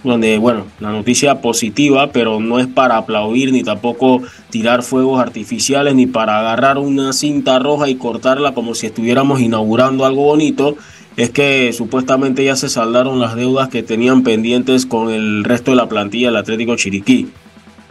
[0.03, 5.95] donde, bueno, la noticia positiva, pero no es para aplaudir ni tampoco tirar fuegos artificiales,
[5.95, 10.75] ni para agarrar una cinta roja y cortarla como si estuviéramos inaugurando algo bonito,
[11.15, 15.77] es que supuestamente ya se saldaron las deudas que tenían pendientes con el resto de
[15.77, 17.29] la plantilla del Atlético Chiriquí.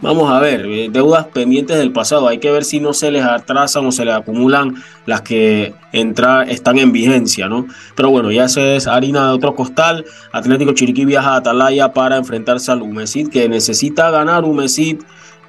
[0.03, 2.27] Vamos a ver, eh, deudas pendientes del pasado.
[2.27, 6.77] Hay que ver si no se les atrasan o se les acumulan las que están
[6.77, 7.67] en vigencia, ¿no?
[7.95, 10.03] Pero bueno, ya se es harina de otro costal.
[10.33, 14.97] Atlético Chiriquí viaja a Atalaya para enfrentarse al Humesid, que necesita ganar Humesid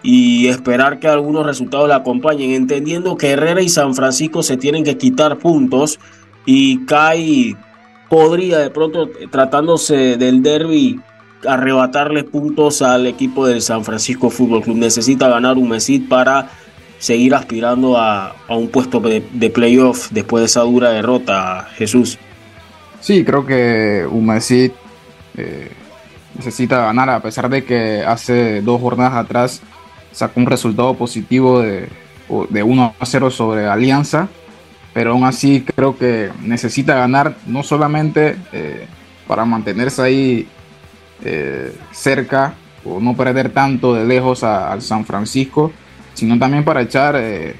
[0.04, 4.84] y esperar que algunos resultados le acompañen, entendiendo que Herrera y San Francisco se tienen
[4.84, 5.98] que quitar puntos
[6.46, 7.56] y Kai
[8.08, 11.00] podría de pronto, tratándose del derby,
[11.46, 14.76] arrebatarle puntos al equipo del San Francisco Fútbol Club.
[14.76, 16.50] Necesita ganar un mesit para
[16.98, 22.18] seguir aspirando a, un puesto de, playoff después de esa dura derrota, Jesús.
[23.00, 24.30] Sí, creo que un
[25.36, 25.70] eh,
[26.36, 29.60] necesita ganar, a pesar de que hace dos jornadas atrás
[30.12, 31.88] sacó un resultado positivo de,
[32.48, 34.28] de 1 a 0 sobre Alianza
[34.94, 38.86] pero aún así creo que necesita ganar no solamente eh,
[39.26, 40.48] para mantenerse ahí
[41.22, 45.72] eh, cerca o no perder tanto de lejos al San Francisco,
[46.14, 47.54] sino también para echar eh,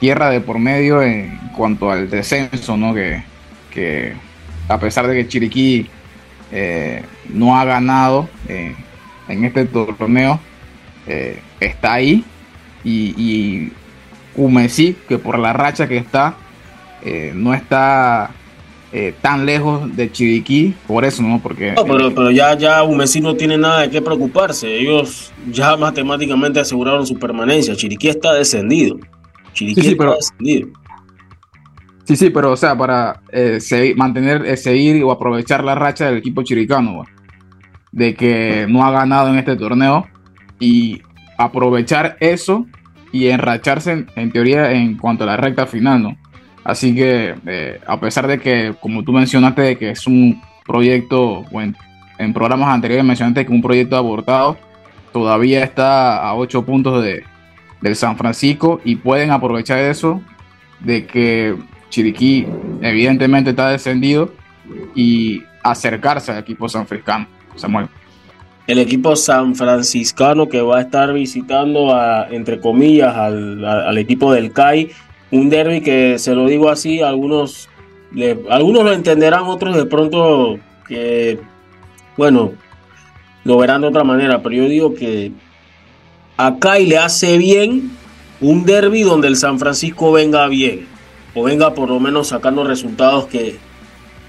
[0.00, 2.94] tierra de por medio en cuanto al descenso, ¿no?
[2.94, 3.22] Que,
[3.70, 4.12] que
[4.68, 5.88] a pesar de que Chiriquí
[7.30, 10.38] no ha ganado en este torneo,
[11.58, 12.24] está ahí
[12.84, 13.72] y, y
[15.08, 16.34] que por la racha que está,
[17.02, 18.30] eh, no está
[18.96, 21.40] eh, tan lejos de Chiriquí, por eso, ¿no?
[21.42, 21.72] Porque.
[21.72, 24.72] No, pero, pero ya, ya Umesí no tiene nada de qué preocuparse.
[24.72, 27.74] Ellos ya matemáticamente aseguraron su permanencia.
[27.74, 28.96] Chiriquí está descendido.
[29.52, 30.68] Chiriquí sí, está descendido.
[32.04, 33.58] Sí, sí, pero o sea, para eh,
[33.96, 37.04] mantener, seguir o aprovechar la racha del equipo chiricano,
[37.90, 40.06] de que no ha ganado en este torneo
[40.60, 41.02] y
[41.36, 42.64] aprovechar eso
[43.10, 46.16] y enracharse en teoría en cuanto a la recta final, ¿no?
[46.64, 51.74] Así que eh, a pesar de que, como tú mencionaste, que es un proyecto, bueno,
[52.18, 54.56] en programas anteriores mencionaste que un proyecto abortado,
[55.12, 57.22] todavía está a 8 puntos de,
[57.82, 60.22] del San Francisco y pueden aprovechar eso
[60.80, 61.54] de que
[61.90, 62.46] Chiriquí
[62.80, 64.32] evidentemente está descendido
[64.94, 67.26] y acercarse al equipo sanfranciscano.
[67.56, 67.88] Samuel.
[68.66, 74.32] El equipo san franciscano que va a estar visitando a, entre comillas, al, al equipo
[74.32, 74.90] del CAI
[75.34, 77.68] un derby que se lo digo así, algunos,
[78.48, 81.40] algunos lo entenderán, otros de pronto que,
[82.16, 82.52] bueno,
[83.42, 85.32] lo verán de otra manera, pero yo digo que
[86.36, 87.90] acá y le hace bien
[88.40, 90.86] un derby donde el San Francisco venga bien,
[91.34, 93.56] o venga por lo menos sacando resultados que,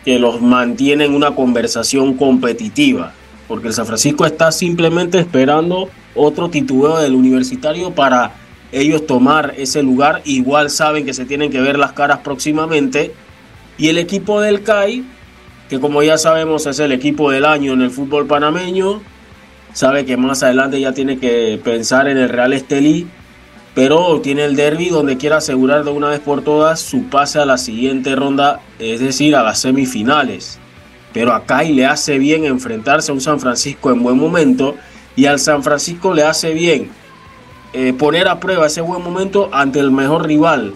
[0.03, 3.13] que los mantienen en una conversación competitiva,
[3.47, 8.31] porque el San Francisco está simplemente esperando otro titubeo del universitario para
[8.71, 10.21] ellos tomar ese lugar.
[10.25, 13.13] Igual saben que se tienen que ver las caras próximamente.
[13.77, 15.03] Y el equipo del CAI,
[15.69, 19.01] que como ya sabemos es el equipo del año en el fútbol panameño,
[19.73, 23.07] sabe que más adelante ya tiene que pensar en el Real Estelí,
[23.73, 27.45] pero tiene el derby donde quiere asegurar de una vez por todas su pase a
[27.45, 30.59] la siguiente ronda, es decir, a las semifinales.
[31.11, 34.75] Pero a CAI le hace bien enfrentarse a un San Francisco en buen momento
[35.17, 36.89] y al San Francisco le hace bien
[37.77, 40.73] eh, poner a prueba ese buen momento ante el mejor rival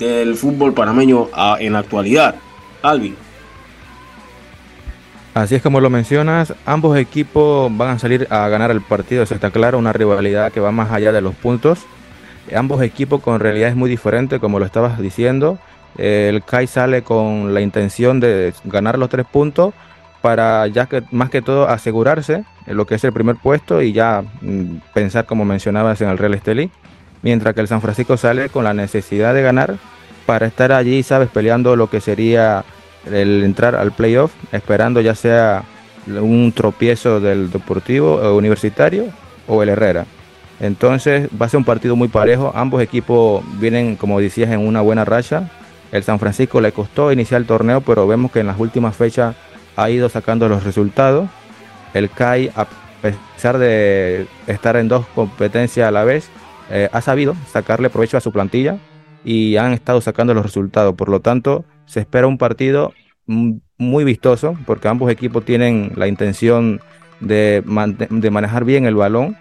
[0.00, 1.28] del fútbol panameño
[1.60, 2.34] en la actualidad,
[2.82, 3.14] Alvin.
[5.34, 9.32] Así es como lo mencionas, ambos equipos van a salir a ganar el partido, eso
[9.34, 11.86] está claro, una rivalidad que va más allá de los puntos.
[12.52, 15.58] Ambos equipos con realidades muy diferentes, como lo estabas diciendo.
[15.96, 19.72] El CAI sale con la intención de ganar los tres puntos
[20.24, 23.92] para ya que más que todo asegurarse en lo que es el primer puesto y
[23.92, 26.70] ya mm, pensar como mencionabas en el Real Estelí,
[27.20, 29.74] mientras que el San Francisco sale con la necesidad de ganar
[30.24, 32.64] para estar allí, sabes, peleando lo que sería
[33.12, 35.64] el entrar al playoff, esperando ya sea
[36.06, 39.08] un tropiezo del Deportivo Universitario
[39.46, 40.06] o el Herrera.
[40.58, 42.50] Entonces va a ser un partido muy parejo.
[42.54, 45.50] Ambos equipos vienen, como decías, en una buena racha.
[45.92, 49.36] El San Francisco le costó iniciar el torneo, pero vemos que en las últimas fechas
[49.76, 51.28] ha ido sacando los resultados.
[51.92, 52.66] El CAI, a
[53.00, 56.30] pesar de estar en dos competencias a la vez,
[56.70, 58.78] eh, ha sabido sacarle provecho a su plantilla
[59.24, 60.94] y han estado sacando los resultados.
[60.94, 62.92] Por lo tanto, se espera un partido
[63.26, 66.80] muy vistoso porque ambos equipos tienen la intención
[67.20, 69.36] de, manejar bien el balón.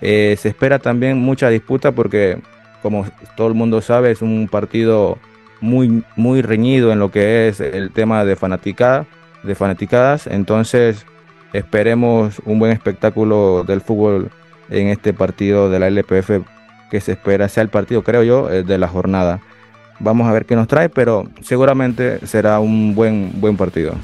[0.00, 2.38] Eh, se espera también mucha disputa porque,
[2.82, 5.18] como todo el mundo sabe, es un partido
[5.60, 9.06] muy, muy reñido en lo que es el tema de fanaticada,
[9.46, 10.26] de fanaticadas.
[10.26, 11.06] Entonces,
[11.52, 14.30] esperemos un buen espectáculo del fútbol
[14.70, 16.42] en este partido de la LPF
[16.90, 19.40] que se espera sea el partido, creo yo, eh, de la jornada.
[19.98, 23.94] Vamos a ver qué nos trae, pero seguramente será un buen, buen partido.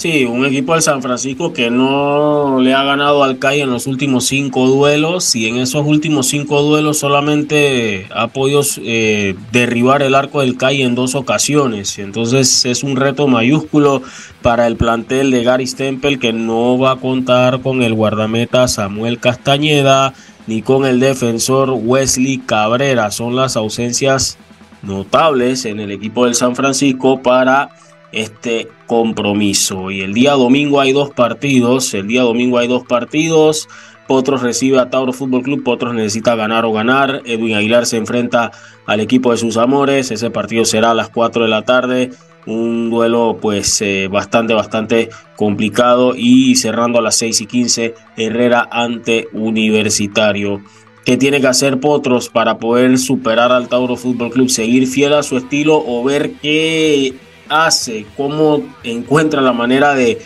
[0.00, 3.86] Sí, un equipo de San Francisco que no le ha ganado al CAI en los
[3.86, 10.14] últimos cinco duelos y en esos últimos cinco duelos solamente ha podido eh, derribar el
[10.14, 11.98] arco del CAI en dos ocasiones.
[11.98, 14.00] Entonces es un reto mayúsculo
[14.40, 19.20] para el plantel de Gary Stempel que no va a contar con el guardameta Samuel
[19.20, 20.14] Castañeda
[20.46, 23.10] ni con el defensor Wesley Cabrera.
[23.10, 24.38] Son las ausencias
[24.80, 27.68] notables en el equipo del San Francisco para
[28.12, 29.90] este compromiso.
[29.90, 31.94] Y el día domingo hay dos partidos.
[31.94, 33.68] El día domingo hay dos partidos.
[34.06, 35.62] Potros recibe a Tauro Fútbol Club.
[35.62, 37.22] Potros necesita ganar o ganar.
[37.24, 38.50] Edwin Aguilar se enfrenta
[38.86, 40.10] al equipo de sus amores.
[40.10, 42.10] Ese partido será a las 4 de la tarde.
[42.46, 46.14] Un duelo pues eh, bastante, bastante complicado.
[46.16, 50.60] Y cerrando a las 6 y 15, Herrera ante Universitario.
[51.04, 54.48] ¿Qué tiene que hacer Potros para poder superar al Tauro Fútbol Club?
[54.48, 57.14] ¿Seguir fiel a su estilo o ver qué
[57.50, 58.06] hace?
[58.16, 60.18] ¿Cómo encuentra la manera de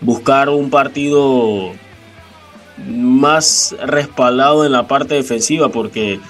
[0.00, 1.72] buscar un partido
[2.86, 5.68] más respaldado en la parte defensiva?
[5.68, 6.20] Porque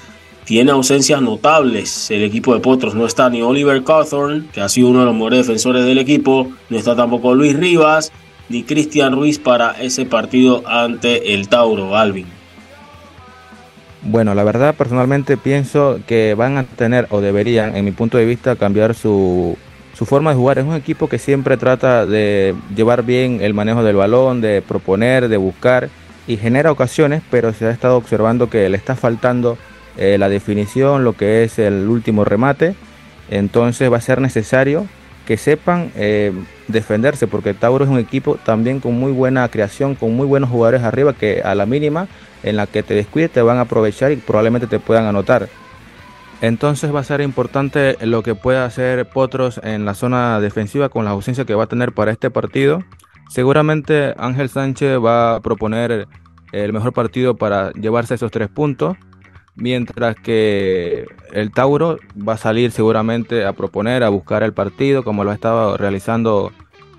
[0.45, 2.95] tiene ausencias notables el equipo de Potros.
[2.95, 6.51] No está ni Oliver Cawthorn, que ha sido uno de los mejores defensores del equipo.
[6.71, 8.11] No está tampoco Luis Rivas,
[8.49, 12.27] ni Cristian Ruiz para ese partido ante el Tauro, Alvin.
[14.03, 18.25] Bueno, la verdad personalmente pienso que van a tener o deberían, en mi punto de
[18.25, 19.59] vista, cambiar su,
[19.99, 20.61] su forma de jugar.
[20.61, 25.29] Es un equipo que siempre trata de llevar bien el manejo del balón, de proponer,
[25.29, 25.89] de buscar
[26.29, 29.59] y genera ocasiones, pero se ha estado observando que le está faltando
[29.97, 32.77] eh, la definición, lo que es el último remate.
[33.29, 34.87] Entonces va a ser necesario
[35.27, 36.33] que sepan eh,
[36.69, 40.83] defenderse, porque Tauro es un equipo también con muy buena creación, con muy buenos jugadores
[40.83, 42.07] arriba que a la mínima
[42.45, 45.49] en la que te descuides te van a aprovechar y probablemente te puedan anotar.
[46.41, 51.05] Entonces va a ser importante lo que pueda hacer Potros en la zona defensiva con
[51.05, 52.85] la ausencia que va a tener para este partido.
[53.29, 56.07] Seguramente Ángel Sánchez va a proponer
[56.53, 58.97] el mejor partido para llevarse esos tres puntos,
[59.57, 65.25] mientras que el Tauro va a salir seguramente a proponer, a buscar el partido como
[65.25, 66.53] lo ha estado realizando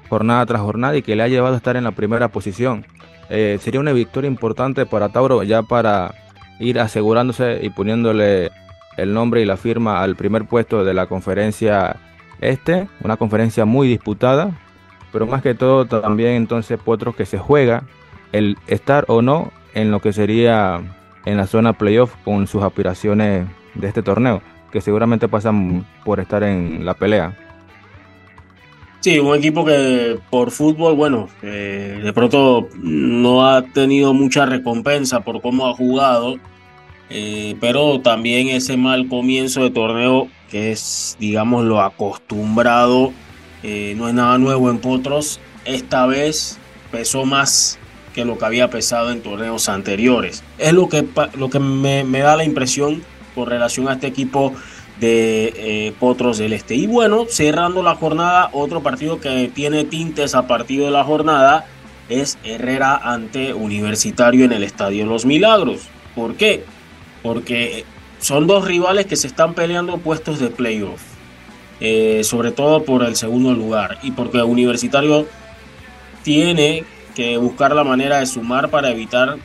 [0.09, 2.85] jornada tras jornada y que le ha llevado a estar en la primera posición.
[3.29, 6.13] Eh, sería una victoria importante para Tauro ya para
[6.59, 8.51] ir asegurándose y poniéndole
[9.01, 11.97] el nombre y la firma al primer puesto de la conferencia
[12.41, 14.51] este, una conferencia muy disputada,
[15.11, 17.83] pero más que todo también entonces Potros que se juega
[18.31, 20.81] el estar o no en lo que sería
[21.25, 24.41] en la zona playoff con sus aspiraciones de este torneo,
[24.71, 27.35] que seguramente pasan por estar en la pelea.
[29.01, 35.21] Sí, un equipo que por fútbol, bueno, eh, de pronto no ha tenido mucha recompensa
[35.21, 36.37] por cómo ha jugado,
[37.09, 43.11] eh, pero también ese mal comienzo de torneo, que es, digamos, lo acostumbrado,
[43.63, 46.57] eh, no es nada nuevo en Potros, esta vez
[46.91, 47.79] pesó más
[48.13, 50.43] que lo que había pesado en torneos anteriores.
[50.57, 51.05] Es lo que,
[51.35, 53.03] lo que me, da la impresión
[53.35, 54.53] con relación a este equipo
[54.99, 56.75] de eh, Potros del Este.
[56.75, 61.65] Y bueno, cerrando la jornada, otro partido que tiene tintes a partido de la jornada
[62.09, 65.87] es Herrera ante Universitario en el Estadio Los Milagros.
[66.15, 66.65] ¿Por qué?
[67.21, 67.85] Porque
[68.19, 71.01] son dos rivales que se están peleando puestos de playoff.
[71.81, 75.25] Eh, sobre todo por el segundo lugar y porque Universitario
[76.23, 76.83] tiene
[77.15, 79.37] que buscar la manera de sumar para evitar,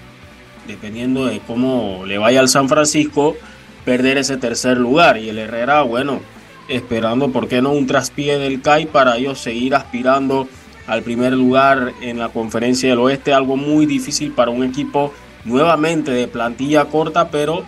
[0.66, 3.36] dependiendo de cómo le vaya al San Francisco,
[3.84, 5.16] perder ese tercer lugar.
[5.18, 6.20] Y el Herrera, bueno,
[6.68, 7.70] esperando, ¿por qué no?
[7.70, 10.48] Un traspié del CAI para ellos seguir aspirando
[10.88, 15.12] al primer lugar en la conferencia del oeste, algo muy difícil para un equipo
[15.44, 17.64] nuevamente de plantilla corta, pero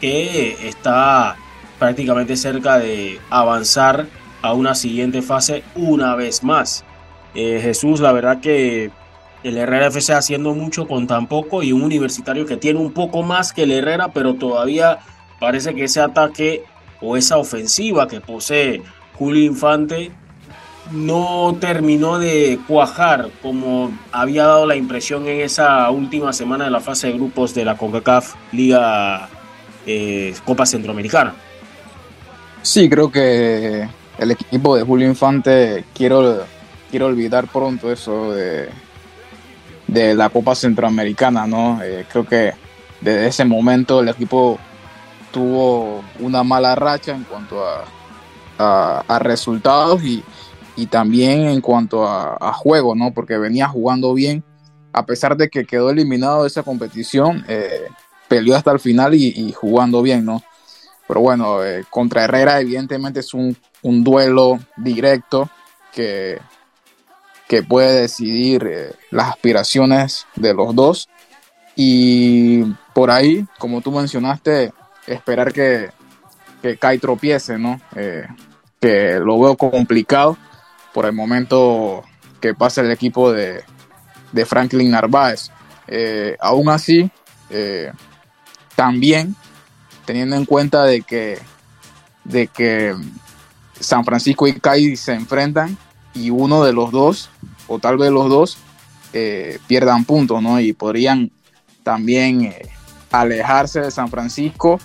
[0.00, 1.36] que está
[1.78, 4.06] prácticamente cerca de avanzar
[4.42, 6.84] a una siguiente fase una vez más.
[7.34, 8.90] Eh, Jesús, la verdad que
[9.42, 13.22] el Herrera FC haciendo mucho con tan poco y un universitario que tiene un poco
[13.22, 14.98] más que el Herrera, pero todavía
[15.38, 16.64] parece que ese ataque
[17.00, 18.82] o esa ofensiva que posee
[19.18, 20.12] Julio Infante
[20.92, 26.80] no terminó de cuajar como había dado la impresión en esa última semana de la
[26.80, 29.28] fase de grupos de la CONCACAF Liga
[29.86, 31.34] eh, Copa Centroamericana.
[32.62, 33.88] Sí, creo que
[34.18, 36.44] el equipo de Julio Infante, quiero,
[36.90, 38.68] quiero olvidar pronto eso de,
[39.86, 41.80] de la Copa Centroamericana, ¿no?
[41.82, 42.52] Eh, creo que
[43.00, 44.58] desde ese momento el equipo
[45.32, 47.84] tuvo una mala racha en cuanto a,
[49.08, 50.22] a, resultados y,
[50.80, 53.12] y, también en cuanto a, juego, ¿no?
[53.12, 54.44] Porque venía jugando bien,
[54.92, 57.88] a pesar de que quedó eliminado de esa competición, eh,
[58.28, 60.42] peleó hasta el final y, jugando bien, ¿no?
[61.06, 65.50] Pero bueno, eh, contra Herrera evidentemente es un, un duelo directo
[65.92, 66.38] que,
[67.48, 71.08] que puede decidir eh, las aspiraciones de los dos.
[71.74, 72.64] Y
[72.94, 74.72] por ahí, como tú mencionaste,
[75.06, 75.90] esperar que,
[76.62, 77.80] que Kai tropiece, ¿no?
[78.80, 80.36] Que lo veo complicado
[80.92, 82.02] por el momento
[82.40, 83.62] que pasa el equipo de,
[84.32, 85.50] de Franklin Narváez.
[85.86, 87.10] Eh, aún así,
[88.76, 89.34] también
[90.10, 91.38] teniendo en cuenta de que,
[92.24, 92.96] de que
[93.78, 95.76] San Francisco y Kai se enfrentan
[96.14, 97.30] y uno de los dos,
[97.68, 98.58] o tal vez los dos,
[99.12, 100.58] eh, pierdan puntos, ¿no?
[100.58, 101.30] Y podrían
[101.84, 102.68] también eh,
[103.12, 104.80] alejarse de San Francisco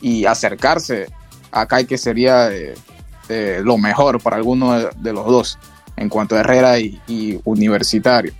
[0.00, 1.08] y acercarse
[1.50, 2.48] a Kai, que sería
[3.30, 5.58] eh, lo mejor para alguno de, los dos
[5.96, 8.32] en cuanto a Herrera y, Universitario.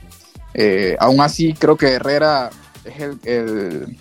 [0.99, 2.51] aún así, creo que Herrera
[2.85, 3.97] es el,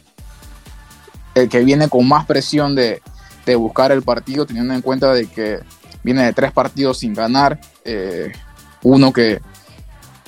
[1.36, 3.02] el, que viene con más presión de,
[3.46, 5.60] de buscar el partido, teniendo en cuenta de que
[6.04, 8.32] viene de tres partidos sin ganar, eh,
[8.84, 9.42] uno que,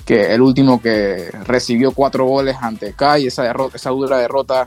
[0.05, 4.66] que, el último que recibió cuatro goles ante Kai, esa, derrota, esa dura derrota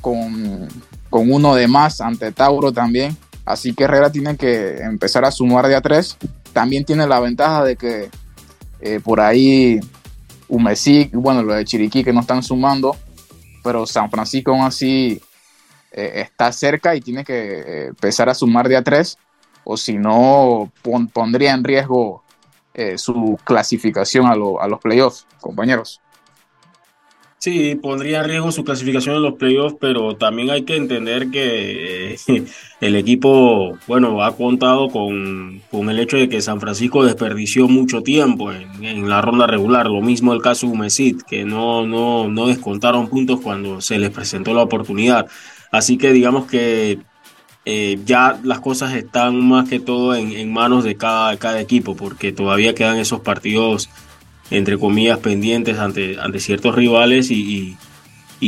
[0.00, 0.68] con,
[1.10, 3.16] uno de más ante Tauro también.
[3.52, 6.16] Así que Herrera tiene que empezar a sumar de a tres.
[6.52, 8.10] También tiene la ventaja de que
[8.80, 9.78] eh, por ahí
[10.48, 12.96] Umesic, bueno, lo de Chiriquí que no están sumando,
[13.62, 15.20] pero San Francisco aún así
[15.92, 19.18] eh, está cerca y tiene que empezar a sumar de a tres
[19.64, 20.72] o si no
[21.12, 22.22] pondría en riesgo
[22.74, 26.00] eh, su clasificación a, los playoffs, compañeros.
[27.42, 32.12] Sí, pondría en riesgo su clasificación en los playoffs, pero también hay que entender que
[32.14, 32.16] eh,
[32.80, 38.52] el equipo, bueno, ha contado con, el hecho de que San Francisco desperdició mucho tiempo
[38.52, 39.88] en, la ronda regular.
[39.88, 44.10] Lo mismo el caso de Humesit, que no, no, no descontaron puntos cuando se les
[44.10, 45.26] presentó la oportunidad.
[45.72, 47.00] Así que digamos que
[47.64, 52.30] eh, ya las cosas están más que todo en, manos de cada, cada, equipo, porque
[52.30, 53.90] todavía quedan esos partidos,
[54.52, 57.76] entre comillas, pendientes ante, ante ciertos rivales y,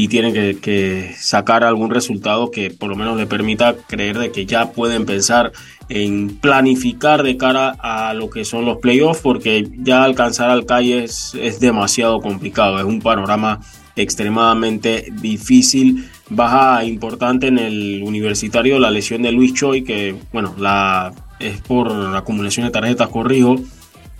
[0.08, 4.72] tienen que, sacar algún resultado que por lo menos le permita creer de que ya
[4.72, 5.52] pueden pensar
[5.88, 11.04] en planificar de cara a lo que son los playoffs, porque ya alcanzar al calle
[11.04, 13.60] es, es demasiado complicado, es un panorama
[13.96, 21.12] extremadamente difícil baja importante en el universitario la lesión de Luis Choi, que bueno, la,
[21.38, 23.56] es por la acumulación de tarjetas, corrijo.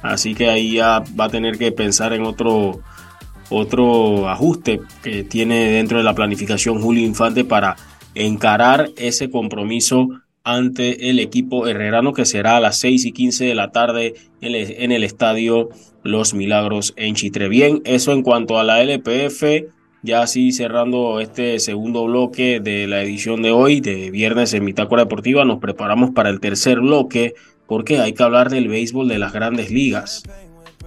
[0.04, 2.82] Así que ahí ya va a tener que pensar en otro,
[3.48, 7.76] otro ajuste que tiene dentro de la planificación Julio Infante para
[8.14, 10.08] encarar ese compromiso
[10.44, 14.92] ante el equipo herrerano que será a las 6 y 15 de la tarde en
[14.92, 15.70] el, estadio
[16.02, 17.48] Los Milagros en Chitre.
[17.48, 19.72] Bien, eso en cuanto a la LPF.
[20.02, 25.04] Ya así cerrando este segundo bloque de la edición de hoy, de viernes en Mitácora
[25.04, 27.32] Deportiva, nos preparamos para el tercer bloque
[27.66, 30.22] porque hay que hablar del béisbol de las grandes ligas.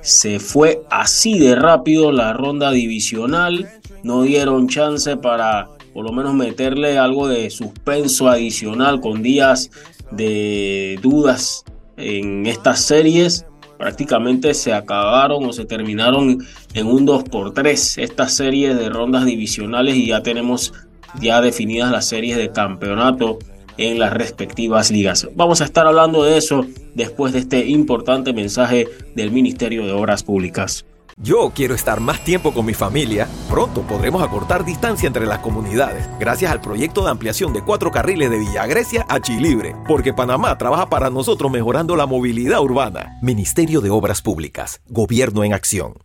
[0.02, 3.70] Se fue así de rápido la ronda divisional,
[4.04, 9.72] no dieron chance para por lo menos meterle algo de suspenso adicional con días
[10.12, 11.66] de dudas
[11.98, 13.46] en estas series
[13.78, 19.26] prácticamente se acabaron o se terminaron en un 2 por 3 estas series de rondas
[19.26, 20.74] divisionales y ya tenemos
[21.22, 23.40] ya definidas las series de campeonato
[23.78, 25.28] en las respectivas ligas.
[25.36, 26.66] Vamos a estar hablando de eso
[26.96, 30.86] después de este importante mensaje del Ministerio de Obras Públicas.
[31.20, 33.28] Yo quiero estar más tiempo con mi familia.
[33.50, 38.30] Pronto podremos acortar distancia entre las comunidades gracias al proyecto de ampliación de cuatro carriles
[38.30, 43.18] de Villa Grecia a Chilibre, porque Panamá trabaja para nosotros mejorando la movilidad urbana.
[43.24, 45.96] Ministerio de Obras Públicas, Gobierno en Acción.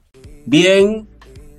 [0.46, 1.06] Bien,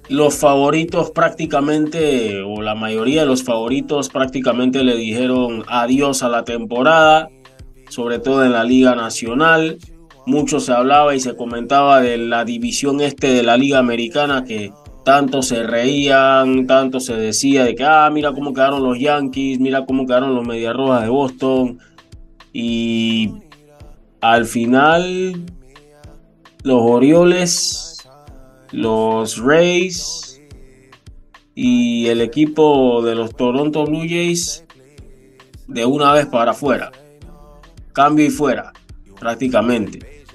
[0.10, 6.44] los favoritos prácticamente, o la mayoría de los favoritos prácticamente le dijeron adiós a la
[6.44, 7.30] temporada,
[7.90, 9.78] sobre todo en la Liga Nacional.
[10.26, 14.72] Mucho se hablaba y se comentaba de la división este de la Liga Americana que
[15.04, 19.86] tanto se reían, tanto se decía de que, ah, mira cómo quedaron los Yankees, mira
[19.86, 21.80] cómo quedaron los Medias Rojas de Boston.
[22.54, 23.32] Y
[24.22, 25.44] al final,
[26.64, 27.93] los Orioles,
[28.74, 30.42] los Rays
[31.54, 34.66] y el equipo de los Toronto Blue Jays
[35.68, 36.92] de una vez para afuera.
[37.94, 38.74] Cambio y fuera,
[39.20, 40.26] prácticamente.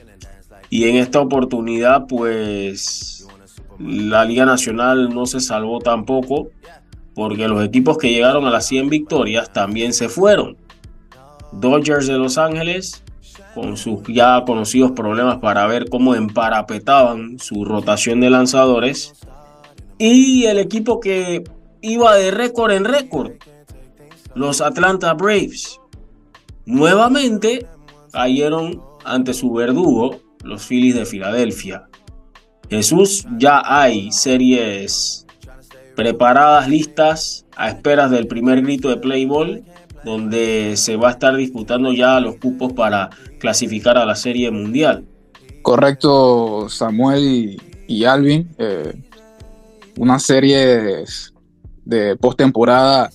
[0.71, 3.27] Y en esta oportunidad, pues
[3.81, 6.51] la Liga Nacional no se salvó tampoco,
[7.15, 10.57] porque los equipos que llegaron a las 100 victorias también se fueron.
[11.51, 13.03] Dodgers de Los Ángeles,
[13.61, 19.15] con sus ya conocidos problemas para ver cómo emparapetaban su rotación de lanzadores.
[19.99, 21.43] Y el equipo que
[21.81, 23.33] iba de récord en récord,
[24.37, 25.81] los Atlanta Braves.
[26.67, 27.67] Nuevamente
[28.13, 31.89] cayeron ante su verdugo, los Phillies de Filadelfia.
[32.71, 35.27] Jesús, ya hay series
[35.97, 39.65] preparadas, listas, a esperas del primer grito de Playball,
[40.09, 45.05] donde se va a estar disputando ya los cupos para clasificar a la serie mundial.
[45.63, 48.49] Correcto, Samuel y, Alvin.
[48.59, 48.95] Eh,
[49.97, 51.05] una serie
[51.85, 53.11] de postemporada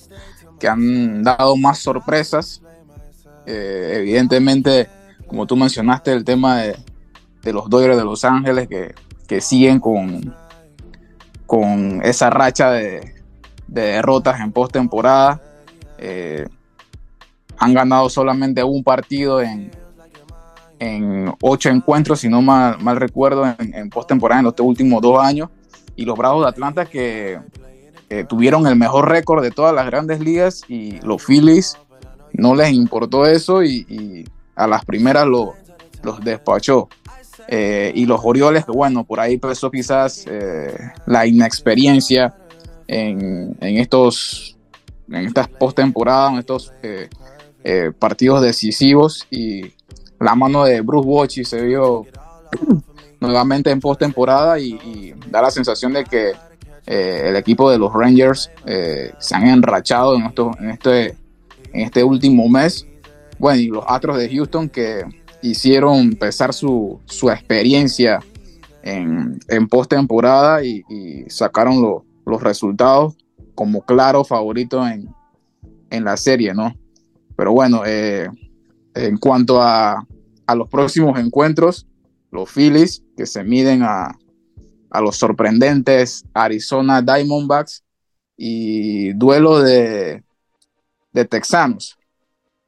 [0.60, 2.62] que han dado más sorpresas.
[3.46, 4.88] Eh, evidentemente,
[5.28, 6.78] como tú mencionaste, el tema de,
[7.52, 8.94] los Dodgers de Los Ángeles, que,
[9.28, 10.34] que siguen con,
[11.46, 13.14] con esa racha de,
[13.68, 15.42] derrotas en postemporada.
[15.98, 16.48] Eh,
[17.58, 19.72] han ganado solamente un partido en,
[20.80, 25.24] en ocho encuentros, si no mal, mal recuerdo, en, en postemporada en los últimos dos
[25.24, 25.50] años.
[25.96, 27.40] Y los Bravos de Atlanta que
[28.28, 31.78] tuvieron el mejor récord de todas las grandes ligas y los Phillies
[32.34, 35.54] no les importó eso y, a las primeras lo,
[36.02, 36.90] los despachó.
[37.48, 40.76] Eh, y los Orioles, bueno, por ahí empezó quizás eh,
[41.06, 42.36] la inexperiencia
[42.88, 44.58] en, estos
[45.10, 46.74] en estas postemporadas, en estos
[47.64, 49.74] eh, partidos decisivos y
[50.20, 52.06] la mano de Bruce Bochy se vio
[53.20, 56.34] nuevamente en postemporada y, y da la sensación de que
[56.86, 58.52] el equipo de los Rangers
[59.18, 60.24] se han enrachado en,
[60.60, 61.16] en, este,
[61.72, 62.86] en este último mes.
[63.40, 65.06] Bueno, y los Astros de Houston que
[65.44, 67.00] hicieron empezar su,
[67.32, 68.20] experiencia
[68.82, 70.84] en, en postemporada y,
[71.28, 73.16] sacaron los resultados
[73.54, 75.14] como claro favorito en,
[76.04, 76.74] la serie, ¿no?
[77.36, 78.30] Pero bueno, eh,
[78.94, 80.06] en cuanto a,
[80.56, 81.88] los próximos encuentros,
[82.32, 84.16] los Phillies que se miden a,
[84.90, 87.84] a los sorprendentes Arizona Diamondbacks
[88.38, 90.24] y duelo de,
[91.12, 91.98] de Texanos.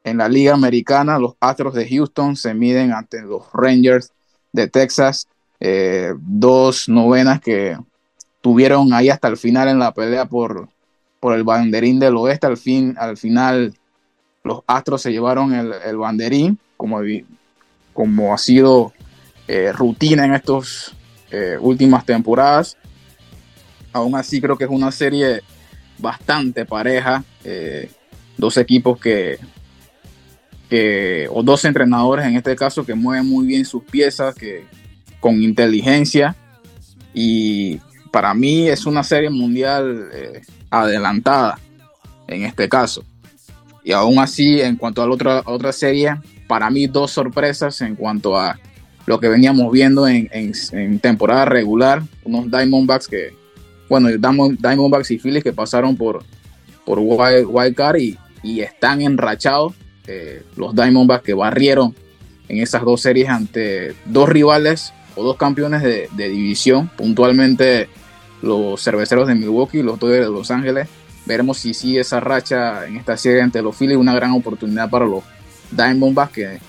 [0.03, 4.11] En la Liga Americana, los Astros de Houston se miden ante los Rangers
[4.53, 5.28] de Texas,
[5.59, 7.78] eh, dos novenas que
[8.41, 10.70] tuvieron ahí hasta el final en la pelea por,
[11.20, 12.45] por el banderín del oeste.
[12.45, 13.74] Al, fin, al final,
[14.46, 17.00] los Astros se llevaron el, banderín, como,
[17.93, 18.93] como ha sido
[19.48, 20.93] eh, rutina en estas
[21.32, 22.78] eh, últimas temporadas.
[23.91, 25.41] Aún así, creo que es una serie
[25.98, 27.24] bastante pareja.
[28.38, 29.39] dos equipos que
[31.32, 34.66] o dos entrenadores en este caso que mueven muy bien sus piezas, que
[35.20, 36.36] con inteligencia
[37.16, 37.80] y
[38.12, 41.58] para mí es una serie mundial eh, adelantada
[42.28, 43.04] en este caso.
[43.86, 46.16] Y aún así, en cuanto a la otra, otra serie,
[46.48, 48.60] para mí dos sorpresas en cuanto a
[49.06, 53.34] lo que veníamos viendo en, temporada regular, unos Diamondbacks que,
[53.88, 56.24] bueno, Diamondbacks y Phillies que pasaron por,
[56.84, 59.74] por Wild, Card y, y están enrachados
[60.08, 61.96] eh, los Diamondbacks que barrieron
[62.48, 67.88] en esas dos series ante dos rivales o dos campeones de, división, puntualmente
[68.42, 70.88] los cerveceros de Milwaukee y los Dodgers de Los Ángeles.
[71.26, 75.05] Veremos si sigue esa racha en esta serie ante los Phillies, una gran oportunidad para
[75.05, 75.23] los
[75.71, 76.59] Diamondbacks que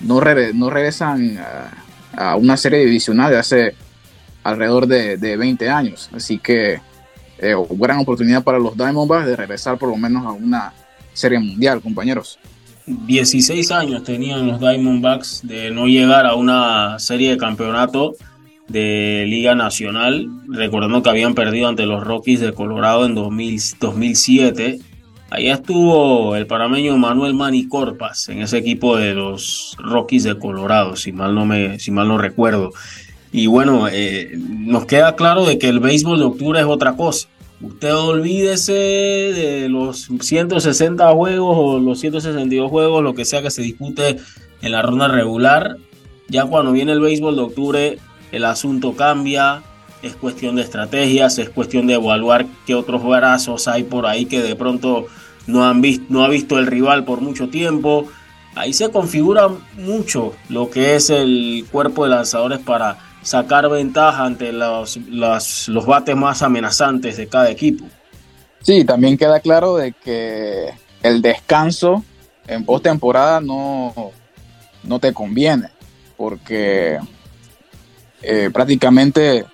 [0.00, 1.38] no, regresan
[2.16, 3.74] a, una serie divisional de hace
[4.44, 6.10] alrededor de, 20 años.
[6.12, 6.80] Así que
[7.38, 10.72] eh, gran oportunidad para los Diamondbacks de regresar por lo menos a una
[11.12, 12.38] serie mundial, compañeros.
[12.86, 18.14] 16 años tenían los Diamondbacks de no llegar a una serie de campeonato
[18.72, 24.78] de Liga Nacional, recordando que habían perdido ante los Rockies de Colorado en 2007.
[25.30, 30.96] Allá estuvo el parameño Manuel Mani Corpas en ese equipo de los Rockies de Colorado,
[30.96, 32.70] si mal no, me, si mal no recuerdo.
[33.30, 37.28] Y bueno, eh, nos queda claro de que el béisbol de octubre es otra cosa.
[37.62, 43.62] Usted olvídese de los 160 juegos o los 162 juegos, lo que sea que se
[43.62, 44.16] dispute
[44.60, 45.76] en la ronda regular.
[46.28, 47.98] Ya cuando viene el béisbol de octubre,
[48.32, 49.62] el asunto cambia.
[50.02, 54.42] Es cuestión de estrategias, es cuestión de evaluar qué otros brazos hay por ahí que
[54.42, 55.06] de pronto
[55.46, 58.08] no, han visto, no ha visto el rival por mucho tiempo.
[58.56, 64.52] Ahí se configura mucho lo que es el cuerpo de lanzadores para sacar ventaja ante
[64.52, 67.84] los, los, bates más amenazantes de cada equipo.
[68.60, 70.70] Sí, también queda claro de que
[71.02, 72.04] el descanso
[72.46, 74.12] en postemporada no,
[74.82, 75.68] no te conviene,
[76.16, 76.98] porque
[78.22, 79.44] eh, prácticamente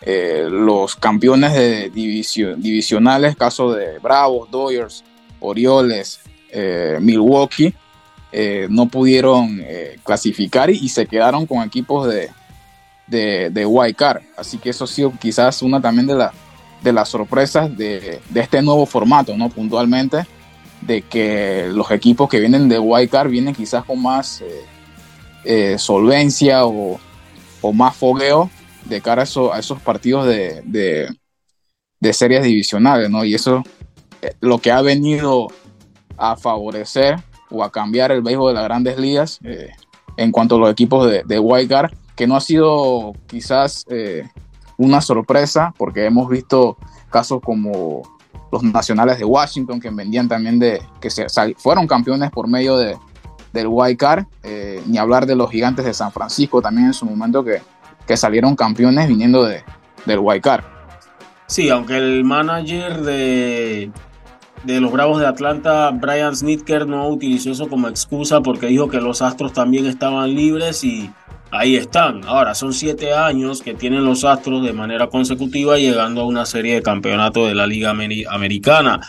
[0.00, 5.04] eh, los campeones de división, divisionales, caso de Bravos, Dodgers,
[5.38, 7.74] Orioles, eh, Milwaukee,
[8.68, 9.60] no pudieron
[10.04, 12.30] clasificar y, se quedaron con equipos de,
[13.08, 13.96] de, de.
[14.36, 16.32] Así que eso ha sido quizás una también de, la,
[16.80, 19.48] de las sorpresas de, este nuevo formato, ¿no?
[19.48, 20.24] Puntualmente,
[20.80, 24.44] de que los equipos que vienen de Card vienen quizás con más
[25.76, 27.00] solvencia o,
[27.72, 28.50] más fogueo
[28.86, 31.08] de cara a, esos partidos de,
[32.12, 33.24] series divisionales, ¿no?
[33.24, 33.62] Y eso
[34.22, 35.48] eh, lo que ha venido
[36.16, 37.16] a favorecer
[37.50, 39.40] o a cambiar el béisbol de las grandes ligas
[40.16, 44.28] en cuanto a los equipos de, de Card que no ha sido quizás eh,
[44.76, 46.76] una sorpresa, porque hemos visto
[47.08, 48.02] casos como
[48.52, 52.98] los nacionales de Washington, que vendían también de, que se, fueron campeones por medio de,
[53.52, 57.04] del White Card, eh, ni hablar de los gigantes de San Francisco también en su
[57.04, 57.62] momento que,
[58.06, 59.62] que salieron campeones viniendo de,
[60.06, 60.64] del White Card.
[61.46, 63.90] Sí, aunque el manager de,
[64.64, 69.00] de los Bravos de Atlanta, Brian Snitker, no utilizó eso como excusa porque dijo que
[69.00, 71.10] los Astros también estaban libres y
[71.50, 72.22] ahí están.
[72.24, 76.74] Ahora, son siete años que tienen los Astros de manera consecutiva llegando a una serie
[76.74, 79.00] de campeonatos de la Liga Americana.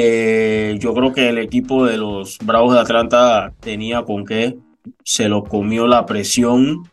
[0.00, 4.56] Eh, yo creo que el equipo de los Bravos de Atlanta tenía con qué,
[5.02, 6.88] se lo comió la presión.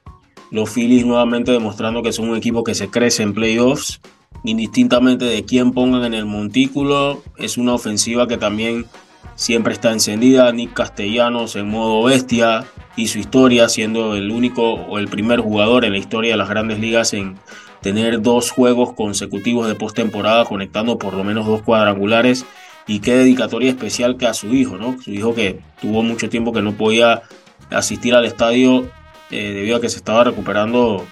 [0.50, 4.02] Los Phillies nuevamente demostrando que son un equipo que se crece en playoffs,
[4.44, 7.22] indistintamente de quién pongan en el montículo.
[7.38, 8.88] Es una ofensiva que también
[9.36, 10.52] siempre está encendida.
[10.52, 15.86] Nick Castellanos en modo bestia y su historia siendo el único o el primer jugador
[15.86, 17.36] en la historia de las grandes ligas en
[17.82, 22.48] tener dos juegos consecutivos de postemporada conectando por lo menos dos cuadrangulares
[22.88, 25.02] y qué dedicatoria especial que a su hijo, ¿no?
[25.02, 27.24] Su hijo que tuvo mucho tiempo que no podía
[27.72, 28.88] asistir al estadio
[29.32, 31.06] eh, debido a que se estaba recuperando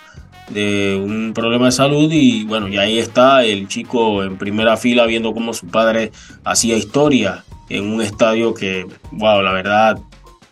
[0.49, 5.05] de un problema de salud y bueno, y ahí está el chico en primera fila
[5.05, 6.11] viendo cómo su padre
[6.43, 9.99] hacía historia en un estadio que, wow, la verdad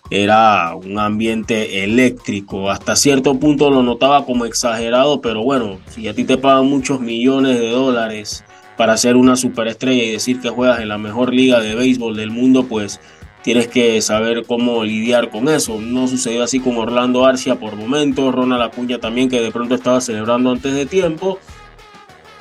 [0.10, 2.70] era un ambiente eléctrico.
[2.70, 7.00] Hasta cierto punto lo notaba como exagerado, pero bueno, si a ti te pagan muchos
[7.00, 8.44] millones de dólares
[8.82, 12.32] para ser una superestrella y decir que juegas en la mejor liga de béisbol del
[12.32, 13.00] mundo, pues
[13.44, 15.80] tienes que saber cómo lidiar con eso.
[15.80, 20.02] No sucedió así con Orlando Arcia por momentos, Ronald Acuña también que de pronto estaba
[20.02, 21.38] celebrando antes de tiempo.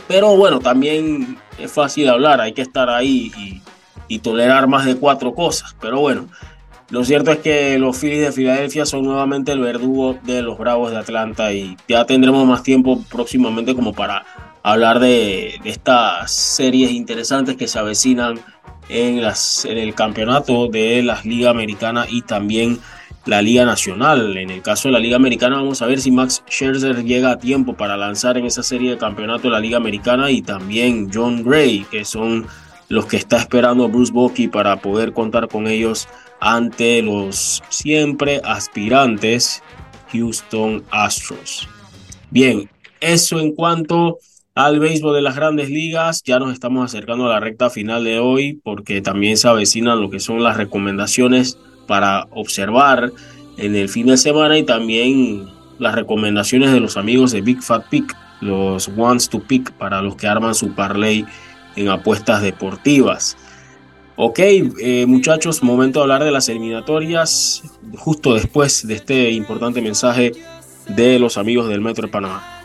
[0.09, 3.61] Pero bueno, también es fácil hablar, hay que estar ahí y,
[4.09, 5.77] y tolerar más de cuatro cosas.
[5.79, 6.27] Pero bueno,
[6.89, 10.91] lo cierto es que los Phillies de Filadelfia son nuevamente el verdugo de los Bravos
[10.91, 14.25] de Atlanta y ya tendremos más tiempo próximamente como para
[14.63, 18.41] hablar de, estas series interesantes que se avecinan
[18.89, 22.79] en, las, el campeonato de la Liga Americana y también
[23.27, 24.37] la Liga Nacional.
[24.37, 27.39] En el caso de la Liga Americana vamos a ver si Max Scherzer llega a
[27.39, 31.43] tiempo para lanzar en esa serie de campeonato de la Liga Americana y también John
[31.43, 32.47] Gray, que son
[32.89, 36.09] los que está esperando Bruce Bochy para poder contar con ellos
[36.41, 39.63] ante los siempre aspirantes
[40.13, 41.69] Houston Astros.
[42.31, 42.69] Bien,
[43.01, 44.19] eso en cuanto
[44.55, 48.19] al béisbol de las grandes ligas, ya nos estamos acercando a la recta final de
[48.19, 53.13] hoy porque también se avecinan lo que son las recomendaciones para observar
[53.57, 55.49] en el fin de semana y también
[55.79, 60.17] las recomendaciones de los amigos de Big Fat Pick, los ones to pick para los
[60.17, 61.25] que arman su parlay
[61.77, 63.37] en apuestas deportivas.
[64.17, 67.63] Ok, eh, muchachos, momento de hablar de las eliminatorias,
[67.97, 70.33] justo después de este importante mensaje
[70.89, 72.60] de los amigos del Metro de Panamá.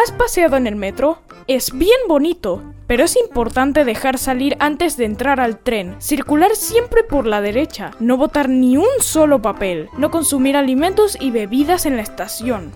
[0.00, 1.18] ¿Has paseado en el metro?
[1.48, 2.62] Es bien bonito.
[2.86, 7.90] pero es importante dejar salir antes de entrar al tren, circular siempre por la derecha,
[8.00, 12.72] no botar ni un solo papel, no consumir alimentos y bebidas en la estación.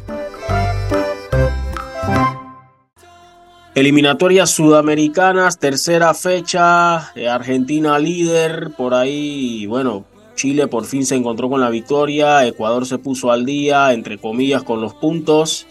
[3.74, 10.04] Eliminatorias sudamericanas, tercera fecha, eh, Argentina líder, por ahí, bueno,
[10.34, 14.62] Chile por fin se encontró con la victoria, Ecuador se puso al día, entre comillas,
[14.62, 15.66] con los puntos,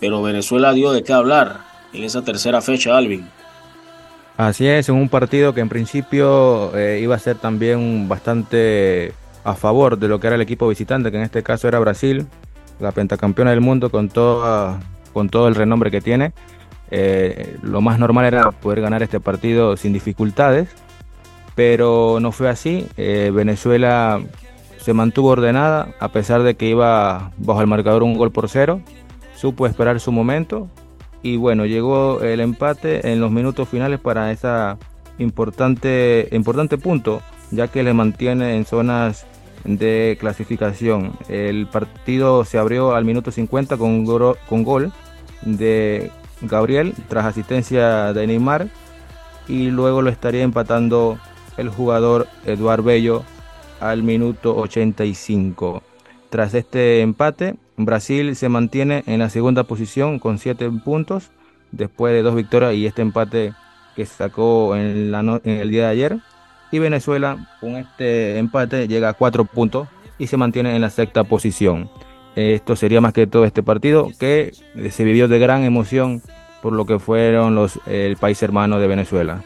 [0.00, 1.60] pero Venezuela dio de qué hablar
[1.92, 3.26] en esa tercera fecha, Alvin.
[4.36, 9.54] Así es, en un partido que en principio eh, iba a ser también bastante a
[9.54, 12.26] favor de lo que era el equipo visitante, que en este caso era Brasil,
[12.80, 14.80] la pentacampeona del mundo con, toda,
[15.12, 16.32] con todo el renombre que tiene.
[16.90, 20.68] Eh, lo más normal era poder ganar este partido sin dificultades,
[21.54, 22.86] pero no fue así.
[22.96, 24.20] Eh, Venezuela
[24.78, 28.80] se mantuvo ordenada a pesar de que iba bajo el marcador un gol por cero.
[29.36, 30.68] Supo esperar su momento
[31.22, 34.78] y bueno, llegó el empate en los minutos finales para esa
[35.18, 37.20] importante, importante punto,
[37.50, 39.26] ya que le mantiene en zonas
[39.64, 41.12] de clasificación.
[41.28, 44.06] El partido se abrió al minuto 50 con,
[44.48, 44.92] con gol
[45.42, 46.10] de
[46.42, 48.68] Gabriel tras asistencia de Neymar
[49.48, 51.18] y luego lo estaría empatando
[51.56, 53.22] el jugador Eduard Bello
[53.80, 55.82] al minuto 85.
[56.30, 61.30] Tras este empate, Brasil se mantiene en la segunda posición con 7 puntos
[61.72, 63.52] después de dos victorias y este empate
[63.94, 66.18] que sacó en, en el día de ayer.
[66.72, 71.24] Y Venezuela con este empate llega a 4 puntos y se mantiene en la sexta
[71.24, 71.90] posición.
[72.34, 74.52] Esto sería más que todo este partido que
[74.90, 76.22] se vivió de gran emoción
[76.62, 79.42] por lo que fueron los el país hermano de Venezuela.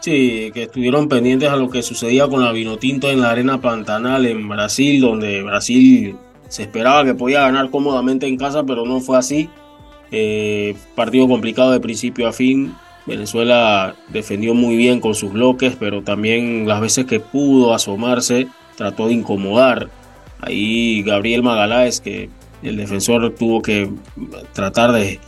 [0.00, 4.24] Sí, que estuvieron pendientes a lo que sucedía con la Vinotinto en la arena Pantanal
[4.24, 6.16] en Brasil, donde Brasil
[6.50, 9.48] se esperaba que podía ganar cómodamente en casa, pero no fue así.
[10.10, 12.74] Eh, partido complicado de principio a fin.
[13.06, 18.46] Venezuela defendió muy bien con sus bloques, pero también las veces que pudo asomarse
[18.76, 19.88] trató de incomodar
[20.40, 22.30] Ahí Gabriel Magaláes, que
[22.62, 23.90] el defensor tuvo que
[24.52, 25.20] tratar de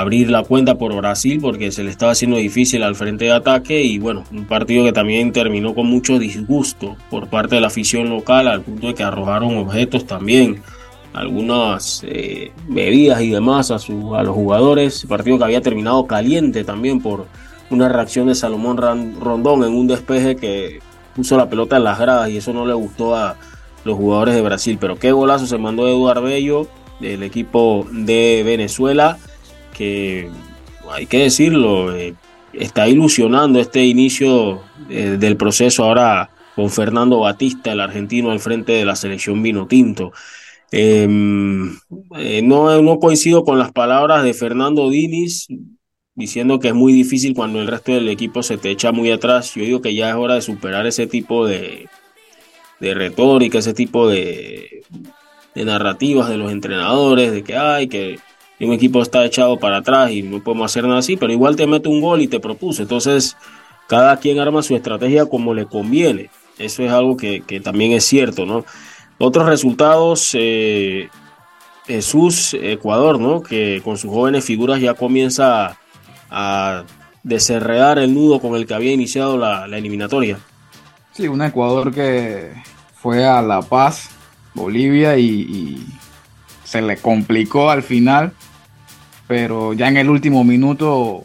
[0.00, 3.82] abrir la cuenta por Brasil porque se le estaba haciendo difícil al frente de ataque
[3.82, 8.08] y bueno, un partido que también terminó con mucho disgusto por parte de la afición
[8.08, 10.62] local al punto de que arrojaron objetos también,
[11.12, 16.64] algunas eh, bebidas y demás a, su, a los jugadores, partido que había terminado caliente
[16.64, 17.26] también por
[17.68, 18.78] una reacción de Salomón
[19.20, 20.80] Rondón en un despeje que
[21.14, 23.36] puso la pelota en las gradas y eso no le gustó a,
[23.84, 24.78] los jugadores de Brasil.
[24.80, 26.66] Pero qué golazo se mandó Eduardo Bello
[27.00, 29.18] del equipo de Venezuela,
[30.90, 32.14] hay que decirlo, eh,
[32.52, 38.72] está ilusionando este inicio eh, del proceso ahora con Fernando Batista, el argentino, al frente
[38.72, 40.12] de la selección vino tinto.
[40.70, 41.76] Em,
[42.16, 45.46] eh, no, coincido con las palabras de Fernando Diniz
[46.14, 49.54] diciendo que es muy difícil cuando el resto del equipo se te echa muy atrás.
[49.54, 51.88] Yo digo que ya es hora de superar ese tipo de,
[52.80, 54.82] de retórica, ese tipo de,
[55.54, 58.18] de narrativas de los entrenadores, de que hay que
[58.66, 61.66] un equipo está echado para atrás y no podemos hacer nada así, pero igual te
[61.66, 62.82] mete un gol y te propuso.
[62.82, 63.36] Entonces,
[63.88, 66.30] cada quien arma su estrategia como le conviene.
[66.58, 68.64] Eso es algo que, también es cierto, ¿no?
[69.18, 71.08] Otros resultados, eh,
[71.86, 73.42] Jesús, Ecuador, ¿no?
[73.42, 75.78] Que con sus jóvenes figuras ya comienza
[76.30, 76.84] a,
[77.24, 80.40] desenredar el nudo con el que había iniciado la, la eliminatoria.
[81.12, 82.52] Sí, un Ecuador que
[83.02, 84.08] fue a La Paz,
[84.54, 85.84] Bolivia, y,
[86.64, 88.32] se le complicó al final,
[89.26, 91.24] pero ya en el último minuto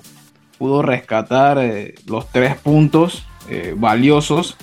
[0.58, 4.58] pudo rescatar eh, los tres puntos eh, valiosos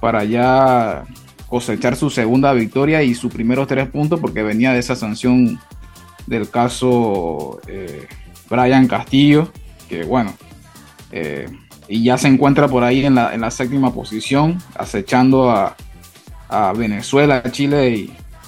[0.00, 1.04] para ya
[1.48, 5.60] cosechar su segunda victoria y sus primeros tres puntos porque venía de esa sanción
[6.26, 8.06] del caso eh,
[8.48, 9.50] Brian Castillo,
[9.88, 10.34] que bueno,
[11.88, 15.76] y ya se encuentra por ahí en la, séptima posición, acechando a,
[16.76, 17.90] Venezuela, Chile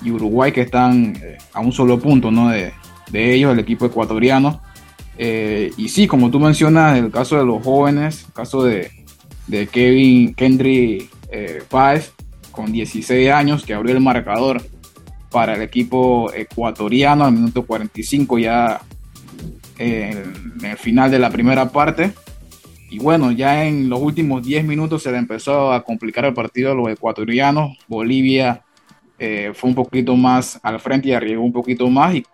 [0.03, 2.51] y, Uruguay que están eh, a un solo punto ¿no?
[2.51, 2.73] de,
[3.13, 4.61] ellos, el equipo ecuatoriano.
[5.19, 8.91] Eh, y sí, como tú mencionas, el caso de los jóvenes, el caso de,
[9.71, 12.13] Kevin Kendry eh, Páez,
[12.51, 14.63] con 16 años, que abrió el marcador
[15.31, 18.81] para el equipo ecuatoriano al minuto 45 ya
[19.79, 22.13] en el final de la primera parte.
[22.89, 26.73] Y bueno, ya en los últimos 10 minutos se le empezó a complicar el partido
[26.73, 27.77] a los ecuatorianos.
[27.89, 28.63] Bolivia
[29.19, 32.25] eh, fue un poquito más al frente y arriesgó un poquito más y,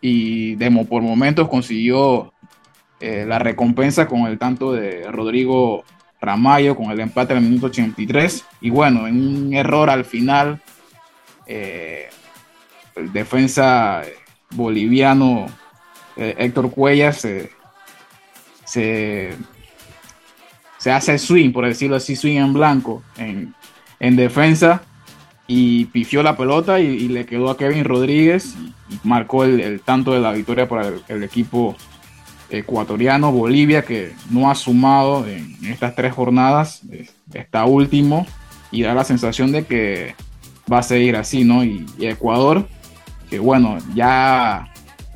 [0.00, 2.32] y demo, por momentos consiguió
[3.00, 5.84] eh, la recompensa con el tanto de Rodrigo
[6.20, 8.44] Ramayo con el empate el minuto 83.
[8.60, 10.60] Y bueno, en un error al final,
[11.46, 12.08] eh,
[12.96, 14.02] el defensa
[14.50, 15.46] boliviano
[16.16, 17.26] Héctor Cuellas
[18.64, 19.36] se
[20.80, 23.54] se hace swing, por decirlo así, swing en blanco en,
[23.98, 24.82] en defensa
[25.52, 28.54] y pifió la pelota y, le quedó a Kevin Rodríguez
[28.88, 31.74] y, marcó el, tanto de la victoria para el, equipo
[32.50, 36.82] ecuatoriano, Bolivia, que no ha sumado en estas tres jornadas,
[37.34, 38.28] está último
[38.70, 40.14] y da la sensación de que
[40.72, 41.64] va a seguir así, ¿no?
[41.64, 42.68] Y, Ecuador,
[43.28, 44.72] que bueno, ya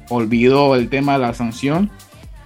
[0.08, 1.92] olvidó el tema de la sanción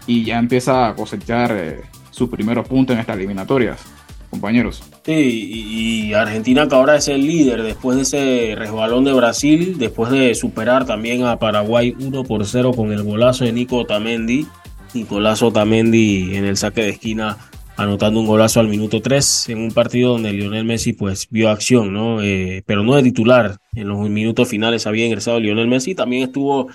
[0.07, 1.81] y ya empieza a cosechar eh,
[2.11, 3.81] sus primeros puntos en estas eliminatorias,
[4.29, 4.83] compañeros.
[5.09, 10.11] Sí, y Argentina que ahora es el líder después de ese resbalón de Brasil, después
[10.11, 14.47] de superar también a Paraguay 1 por 0 con el golazo de Nico Otamendi.
[14.93, 17.39] Nicolás Otamendi en el saque de esquina
[17.79, 21.91] anotando un golazo al minuto 3 en un partido donde Lionel Messi pues vio acción,
[21.91, 22.21] ¿no?
[22.21, 23.57] Eh, pero no de titular.
[23.75, 26.69] En los minutos finales había ingresado Lionel Messi, también estuvo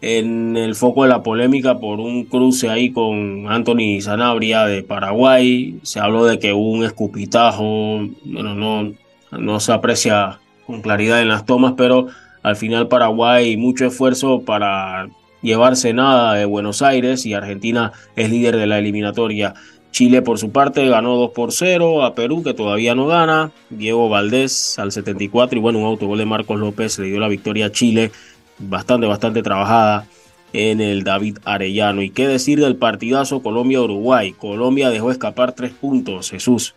[0.00, 5.78] en el foco de la polémica por un cruce ahí con Anthony Sanabria de Paraguay.
[5.82, 8.92] Se habló de que hubo un escupitajo, bueno, no,
[9.32, 12.06] no se aprecia con claridad en las tomas, pero
[12.42, 15.08] al final Paraguay mucho esfuerzo para
[15.42, 19.54] llevarse nada de Buenos Aires y Argentina es líder de la eliminatoria.
[19.90, 23.50] Chile por su parte ganó 2 por 0 a Perú que todavía no gana.
[23.70, 27.66] Diego Valdés al 74 y bueno, un autogol de Marcos López le dio la victoria
[27.66, 28.10] a Chile.
[28.58, 30.06] Bastante, bastante trabajada
[30.52, 32.02] en el David Arellano.
[32.02, 34.32] Y qué decir del partidazo Colombia-Uruguay.
[34.32, 36.74] Colombia dejó escapar tres puntos, Jesús.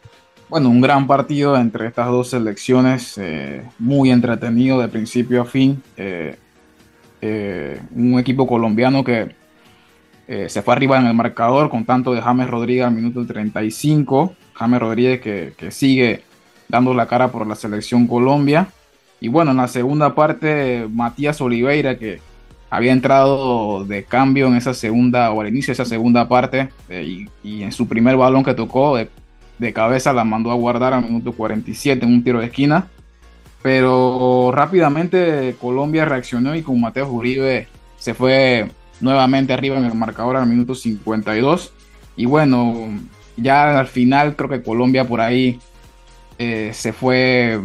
[0.50, 5.82] Bueno, un gran partido entre estas dos selecciones, eh, muy entretenido de principio a fin.
[5.96, 6.36] Eh,
[7.22, 9.40] eh, un equipo colombiano que
[10.48, 14.34] se fue arriba en el marcador con tanto de James Rodríguez al minuto 35.
[14.54, 16.24] James Rodríguez que, sigue
[16.70, 18.68] dando la cara por la selección Colombia.
[19.22, 22.20] Y bueno, en la segunda parte, Matías Oliveira, que
[22.72, 27.28] había entrado de cambio en esa segunda, o al inicio de esa segunda parte, eh,
[27.44, 29.10] y, en su primer balón que tocó de,
[29.74, 32.88] cabeza la mandó a guardar al minuto 47 en un tiro de esquina.
[33.62, 37.68] Pero rápidamente Colombia reaccionó y con Mateo Uribe
[37.98, 41.74] se fue nuevamente arriba en el marcador al minuto 52.
[42.16, 42.90] Y bueno,
[43.38, 45.60] ya al final creo que Colombia por ahí
[46.40, 47.62] eh, se fue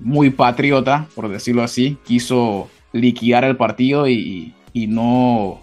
[0.00, 1.98] muy patriota, por decirlo así.
[2.04, 5.60] Quiso liquidar el partido y, no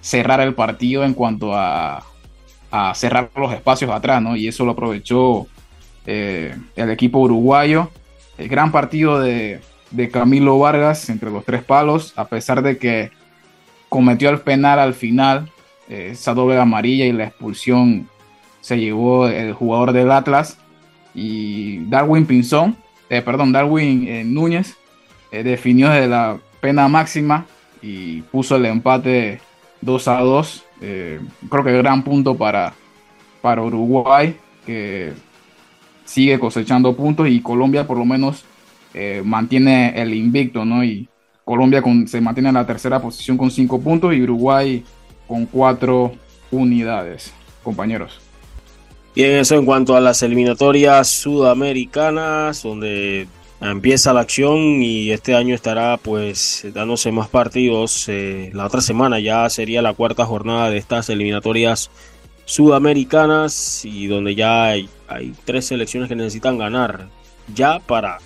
[0.00, 2.04] cerrar el partido en cuanto a,
[2.94, 4.36] cerrar los espacios atrás, ¿no?
[4.36, 5.46] Y eso lo aprovechó
[6.04, 7.90] eh, el equipo uruguayo.
[8.36, 9.60] El gran partido de,
[9.90, 13.10] de Camilo Vargas entre los tres palos, a pesar de que
[13.88, 15.50] cometió el penal al final,
[15.88, 18.08] eh, esa doble amarilla y la expulsión
[18.60, 20.58] se llevó el jugador del Atlas
[21.14, 22.76] y Darwin Pinzón,
[23.08, 24.76] eh, perdón, Darwin eh, Núñez
[25.30, 27.44] definió de la pena máxima
[27.82, 29.40] y puso el empate
[29.82, 30.64] 2 a 2.
[30.78, 32.72] creo que gran punto para,
[33.42, 34.34] para Uruguay,
[34.64, 35.12] que
[36.06, 38.46] sigue cosechando puntos y Colombia por lo menos
[39.24, 40.82] mantiene el invicto, ¿no?
[40.82, 41.06] Y
[41.44, 44.82] Colombia se mantiene en la tercera posición con cinco puntos y Uruguay
[45.28, 46.12] con cuatro
[46.50, 47.32] unidades,
[47.62, 48.25] compañeros.
[49.16, 53.26] Bien, eso en cuanto a las eliminatorias sudamericanas, donde
[53.62, 58.10] empieza la acción y este año estará pues dándose más partidos.
[58.10, 61.90] Eh, la otra semana ya sería la cuarta jornada de estas eliminatorias
[62.44, 67.08] sudamericanas y donde ya hay, hay tres selecciones que necesitan ganar
[67.54, 68.18] ya para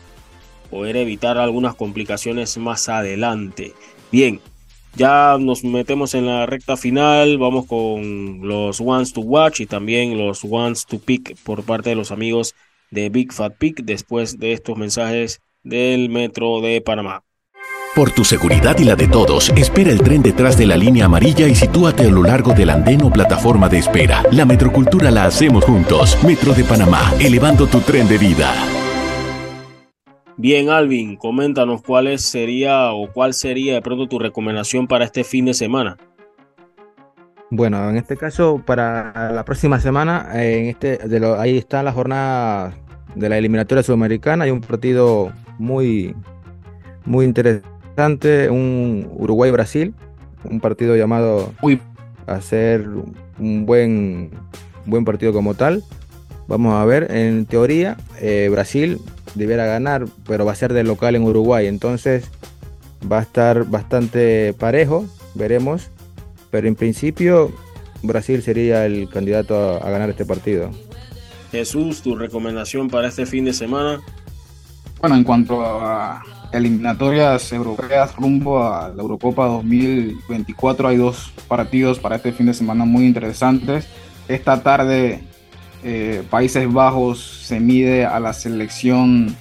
[0.72, 3.74] poder evitar algunas complicaciones más adelante.
[4.10, 4.40] Bien,
[4.96, 10.18] ya nos metemos en la recta final, vamos con los ones to watch y también
[10.18, 12.54] los ones to pick por parte de los amigos
[12.90, 17.22] de Big Fat Pick después de estos mensajes del Metro de Panamá.
[17.94, 21.48] Por tu seguridad y la de todos, espera el tren detrás de la línea amarilla
[21.48, 24.22] y sitúate a lo largo del andén o plataforma de espera.
[24.30, 26.16] La metrocultura la hacemos juntos.
[26.24, 28.79] Metro de Panamá, elevando tu tren de vida.
[30.42, 35.44] Bien, Alvin, coméntanos cuál sería o cuál sería de pronto tu recomendación para este fin
[35.44, 35.98] de semana.
[37.50, 41.92] Bueno, en este caso, para la próxima semana, en este, de lo, ahí está la
[41.92, 42.72] jornada
[43.14, 44.44] de la eliminatoria sudamericana.
[44.44, 46.16] Hay un partido muy,
[47.04, 49.92] muy interesante, un Uruguay-Brasil,
[50.44, 51.52] un partido llamado
[52.26, 52.88] a ser
[53.38, 54.30] un buen,
[54.86, 55.84] buen partido como tal.
[56.48, 59.00] Vamos a ver, en teoría, eh, Brasil
[59.34, 61.66] debiera ganar, pero va a ser de local en Uruguay.
[61.66, 62.24] Entonces
[63.10, 65.90] va a estar bastante parejo, veremos.
[66.50, 67.52] Pero en principio
[68.02, 70.70] Brasil sería el candidato a, ganar este partido.
[71.50, 74.00] Jesús, tu recomendación para este fin de semana.
[75.00, 76.22] Bueno, en cuanto a
[76.52, 82.84] eliminatorias europeas rumbo a la Eurocopa 2024, hay dos partidos para este fin de semana
[82.84, 83.86] muy interesantes.
[84.28, 85.22] Esta tarde
[85.82, 89.34] eh, Países Bajos se mide a la selección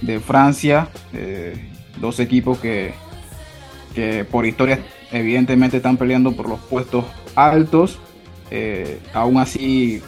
[0.00, 1.68] de Francia, eh,
[2.00, 2.94] dos equipos que,
[3.94, 4.78] que, por historia
[5.12, 7.98] evidentemente están peleando por los puestos altos.
[8.50, 10.02] Eh, aún así,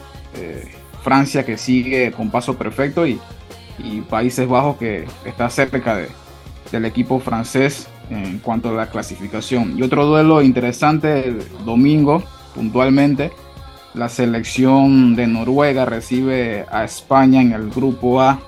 [1.02, 3.20] Francia que sigue con paso perfecto y,
[4.08, 6.06] Países Bajos que está cerca de,
[6.70, 9.76] del equipo francés en cuanto a la clasificación.
[9.76, 12.22] Y otro duelo interesante el domingo,
[12.54, 13.32] puntualmente,
[13.95, 18.40] la selección de Noruega recibe a España en el grupo A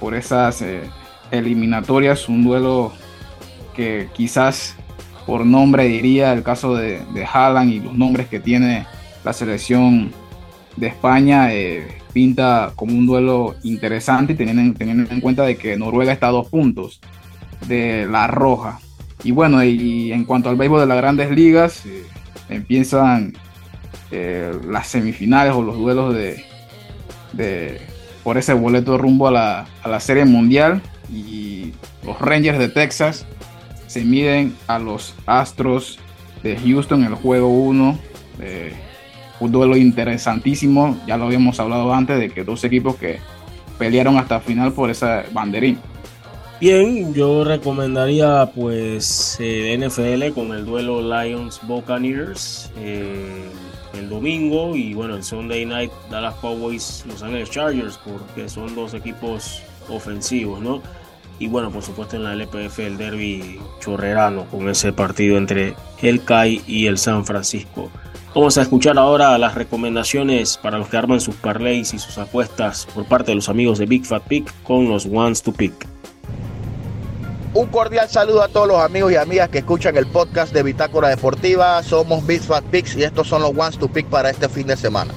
[0.00, 0.82] por esas eh,
[1.30, 2.92] eliminatorias, un duelo
[3.74, 4.76] que quizás
[5.26, 8.86] por nombre diría el caso de, de Haaland y los nombres que tiene
[9.24, 10.10] la selección
[10.76, 16.12] de España eh, pinta como un duelo interesante teniendo, teniendo en cuenta de que Noruega
[16.12, 17.00] está a dos puntos
[17.66, 18.80] de la roja.
[19.24, 22.04] Y bueno, y en cuanto al béisbol de las grandes ligas, eh,
[22.48, 23.34] empiezan
[24.10, 26.44] eh, las semifinales o los duelos de,
[27.32, 27.80] de,
[28.22, 30.82] por ese boleto rumbo a la, a la Serie Mundial.
[31.12, 31.72] Y
[32.04, 33.26] los Rangers de Texas
[33.86, 35.98] se miden a los Astros
[36.42, 37.98] de Houston en el juego 1.
[38.40, 38.72] Eh,
[39.40, 43.18] un duelo interesantísimo, ya lo habíamos hablado antes, de que dos equipos que
[43.78, 45.78] pelearon hasta final por esa banderín.
[46.60, 53.48] Bien, yo recomendaría pues eh, NFL con el duelo Lions Buccaneers eh,
[53.98, 58.94] el domingo y bueno el Sunday Night Dallas Cowboys Los Angeles Chargers porque son dos
[58.94, 60.82] equipos ofensivos, ¿no?
[61.38, 66.24] Y bueno, por supuesto en la LPF el derby chorrerano con ese partido entre el
[66.24, 67.90] CAI y el San Francisco.
[68.34, 72.86] Vamos a escuchar ahora las recomendaciones para los que arman sus parlays y sus apuestas
[72.94, 75.86] por parte de los amigos de Big Fat Pick con los Ones to Pick.
[77.54, 81.08] Un cordial saludo a todos los amigos y amigas que escuchan el podcast de Bitácora
[81.08, 81.82] Deportiva.
[81.82, 84.76] Somos Big Fat Picks y estos son los ones to pick para este fin de
[84.76, 85.14] semana.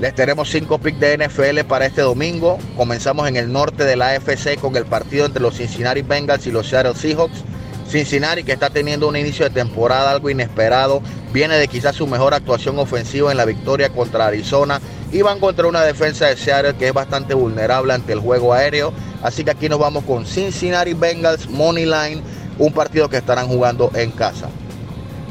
[0.00, 2.58] Les tenemos cinco picks de NFL para este domingo.
[2.76, 6.52] Comenzamos en el norte de la AFC con el partido entre los Cincinnati Bengals y
[6.52, 7.42] los Seattle Seahawks.
[7.90, 12.34] Cincinnati que está teniendo un inicio de temporada algo inesperado, viene de quizás su mejor
[12.34, 14.80] actuación ofensiva en la victoria contra Arizona
[15.10, 18.92] y van contra una defensa de Seattle que es bastante vulnerable ante el juego aéreo.
[19.24, 22.22] Así que aquí nos vamos con Cincinnati Bengals Money Line,
[22.60, 24.48] un partido que estarán jugando en casa.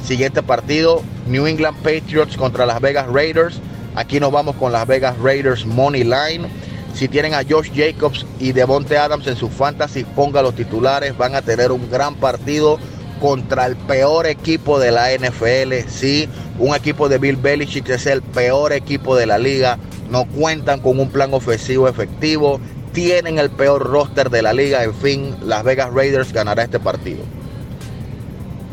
[0.03, 3.61] Siguiente partido, New England Patriots contra Las Vegas Raiders.
[3.95, 6.49] Aquí nos vamos con Las Vegas Raiders Money Line.
[6.93, 11.17] Si tienen a Josh Jacobs y Devonte Adams en su fantasy, ponga los titulares.
[11.17, 12.77] Van a tener un gran partido
[13.21, 15.89] contra el peor equipo de la NFL.
[15.89, 16.27] Sí,
[16.57, 19.77] un equipo de Bill Belichick es el peor equipo de la liga.
[20.09, 22.59] No cuentan con un plan ofensivo efectivo
[22.91, 24.83] tienen el peor roster de la liga.
[24.83, 27.23] En fin, Las Vegas Raiders ganará este partido.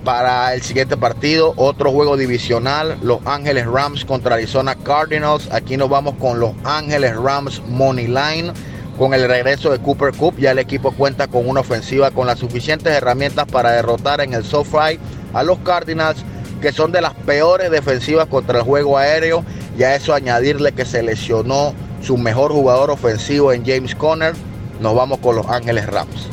[0.07, 5.49] Para el siguiente partido, otro juego divisional, Los Ángeles Rams contra Arizona Cardinals.
[5.51, 8.53] Aquí nos vamos con Los Ángeles Rams Money Line.
[8.97, 12.39] Con el regreso de Cooper Cup, ya el equipo cuenta con una ofensiva con las
[12.39, 15.01] suficientes herramientas para derrotar en el SoFi
[15.35, 16.25] a los Cardinals,
[16.63, 19.45] que son de las peores defensivas contra el juego aéreo.
[19.77, 24.35] Y a eso añadirle que se lesionó su mejor jugador ofensivo en James Conner.
[24.81, 26.29] Nos vamos con los Ángeles Rams.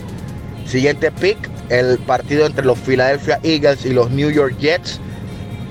[0.68, 5.00] Siguiente pick, el partido entre los Philadelphia Eagles y los New York Jets.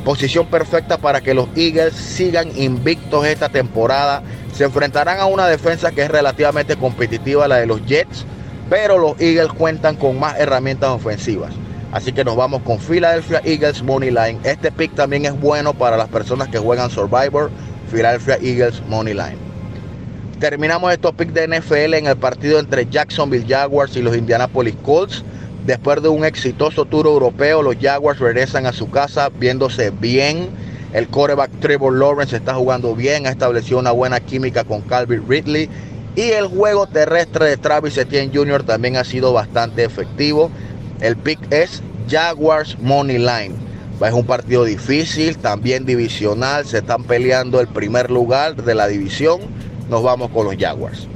[0.04, 4.22] Posición perfecta para que los Eagles sigan invictos esta temporada.
[4.54, 8.24] Se enfrentarán a una defensa que es relativamente competitiva, la de los Jets,
[8.68, 11.52] pero los Eagles cuentan con más herramientas ofensivas.
[11.92, 14.40] Así que nos vamos con Philadelphia Eagles Money Line.
[14.44, 17.50] Este pick también es bueno para las personas que juegan Survivor.
[17.92, 19.36] Philadelphia Eagles Money Line.
[20.40, 25.22] Terminamos estos picks de NFL en el partido entre Jacksonville Jaguars y los Indianapolis Colts.
[25.66, 30.48] Después de un exitoso tour europeo, los Jaguars regresan a su casa viéndose bien.
[30.92, 35.68] El quarterback Trevor Lawrence está jugando bien, ha establecido una buena química con Calvin Ridley.
[36.16, 38.64] Y el juego terrestre de Travis Etienne Jr.
[38.64, 40.50] también ha sido bastante efectivo.
[41.00, 43.54] El pick es Jaguars Money Line.
[44.04, 46.66] Es un partido difícil, también divisional.
[46.66, 49.40] Se están peleando el primer lugar de la división
[49.92, 51.06] nos vamos con los Jaguars.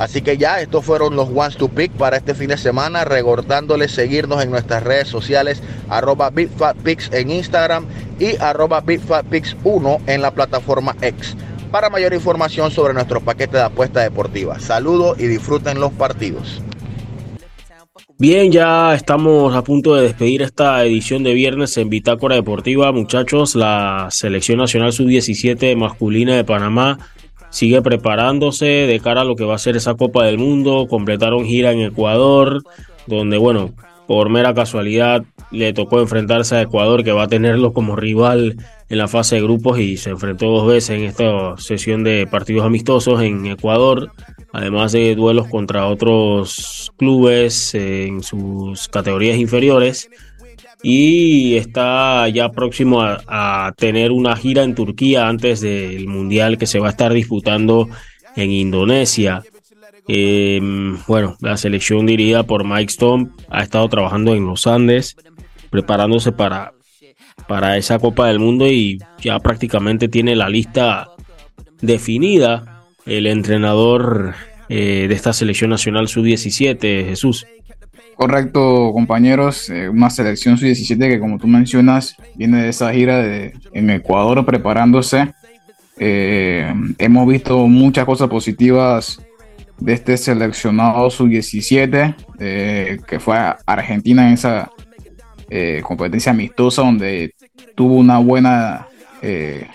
[0.00, 3.04] Así que ya, estos fueron los ones to pick para este fin de semana.
[3.04, 7.84] Recordándoles seguirnos en nuestras redes sociales, arroba BigFatPix en Instagram
[8.18, 11.36] y arroba BigFatPix1 en la plataforma X.
[11.70, 14.58] Para mayor información sobre nuestro paquete de apuesta deportiva.
[14.58, 16.62] Saludos y disfruten los partidos.
[18.16, 22.90] Bien, ya estamos a punto de despedir esta edición de viernes en Bitácora Deportiva.
[22.90, 26.98] Muchachos, la Selección Nacional Sub-17 masculina de Panamá
[27.50, 30.86] sigue preparándose de cara a lo que va a ser esa Copa del Mundo.
[30.88, 32.62] Completaron gira en Ecuador,
[33.06, 33.72] donde, bueno,
[34.06, 35.22] por mera casualidad
[35.52, 38.56] le tocó enfrentarse a Ecuador, que va a tenerlo como rival
[38.88, 42.64] en la fase de grupos y se enfrentó dos veces en esta sesión de partidos
[42.64, 44.10] amistosos en Ecuador,
[44.52, 50.10] además de duelos contra otros clubes en sus categorías inferiores
[50.82, 56.78] y está ya próximo a, tener una gira en Turquía antes del Mundial que se
[56.78, 57.88] va a estar disputando
[58.36, 59.42] en Indonesia.
[60.08, 65.16] Em, bueno, la selección dirigida por Mike Stone ha estado trabajando en los Andes,
[65.70, 66.72] preparándose para
[67.50, 71.08] para esa Copa del Mundo y ya prácticamente tiene la lista
[71.80, 74.34] definida el entrenador
[74.68, 77.46] eh, de esta selección nacional sub-17, Jesús.
[78.20, 79.70] Correcto, compañeros.
[79.70, 84.44] Eh, una selección sub-17 que, como tú mencionas, viene de esa gira de, en Ecuador
[84.44, 85.32] preparándose.
[85.96, 89.18] Eh, hemos visto muchas cosas positivas
[89.78, 94.70] de este seleccionado sub-17 que fue a Argentina en esa
[95.48, 97.34] eh, competencia amistosa donde
[97.74, 98.86] tuvo una buena
[99.22, 99.66] eh,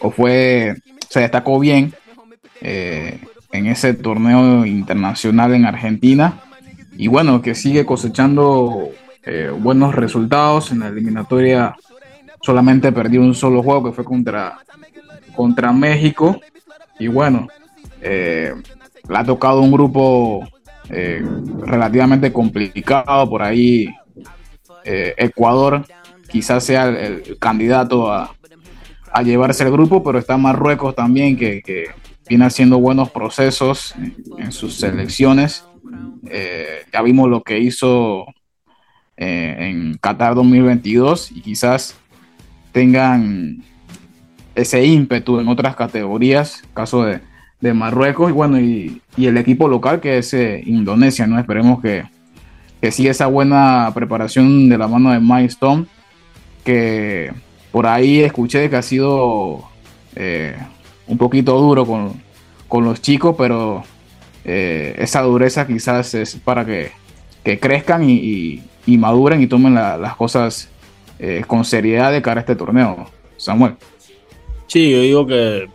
[0.00, 0.74] o fue
[1.08, 1.94] se destacó bien
[2.60, 3.20] eh,
[3.52, 6.42] en ese torneo internacional en Argentina
[6.98, 8.90] y bueno que sigue cosechando
[9.58, 10.70] buenos resultados.
[10.70, 11.74] En la eliminatoria
[12.42, 14.58] solamente perdió un solo juego que fue contra
[15.34, 16.40] contra México.
[16.98, 17.48] Y bueno
[18.00, 18.52] le
[19.08, 20.46] ha tocado un grupo
[20.88, 23.28] relativamente complicado.
[23.28, 23.88] Por ahí
[24.88, 25.84] eh, Ecuador
[26.30, 28.32] quizás sea el, candidato a,
[29.24, 31.88] llevarse el grupo, pero está Marruecos también que,
[32.28, 33.94] viene haciendo buenos procesos
[34.38, 35.64] en, sus selecciones.
[36.28, 38.26] Eh, ya vimos lo que hizo
[39.16, 41.96] eh, en Qatar 2022 y quizás
[42.72, 43.62] tengan
[44.54, 47.20] ese ímpetu en otras categorías, caso de,
[47.74, 51.36] Marruecos y bueno, y, el equipo local que es Indonesia, ¿no?
[51.36, 52.04] Esperemos que,
[52.80, 55.86] que sigue esa buena preparación de la mano de Mike Stone,
[56.64, 57.32] que
[57.72, 59.64] por ahí escuché que ha sido
[60.14, 60.56] eh,
[61.06, 63.84] un poquito duro con, los chicos, pero
[64.46, 66.92] eh, esa dureza quizás es para que,
[67.58, 70.68] crezcan y, maduren y tomen las cosas
[71.18, 73.10] eh, con seriedad de cara a este torneo.
[73.36, 73.74] Samuel.
[74.68, 75.68] Sí, yo digo que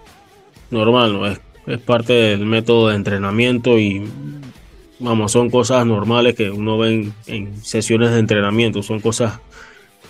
[0.71, 1.27] normal, ¿no?
[1.27, 4.03] Es, es parte del método de entrenamiento y
[5.01, 9.39] vamos, son cosas normales que uno ve en, sesiones de entrenamiento, son cosas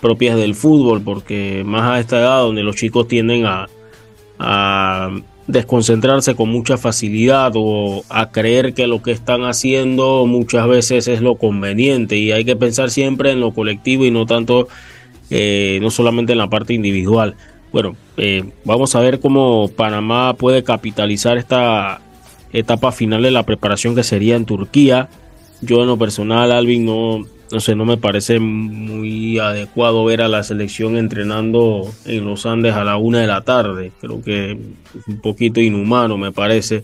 [0.01, 3.67] propias del fútbol, porque más a esta edad donde los chicos tienden a,
[5.47, 11.21] desconcentrarse con mucha facilidad o a creer que lo que están haciendo muchas veces es
[11.21, 14.67] lo conveniente y hay que pensar siempre en lo colectivo y no tanto,
[15.29, 17.35] eh, no solamente en la parte individual.
[17.71, 22.01] Bueno, eh, vamos a ver cómo Panamá puede capitalizar esta
[22.53, 25.09] etapa final de la preparación que sería en Turquía.
[25.61, 30.27] Yo en lo personal, Alvin, no, no sé, no me parece muy adecuado ver a
[30.27, 33.91] la selección entrenando en los Andes a la una de la tarde.
[33.99, 36.83] Creo que es un poquito inhumano, me parece.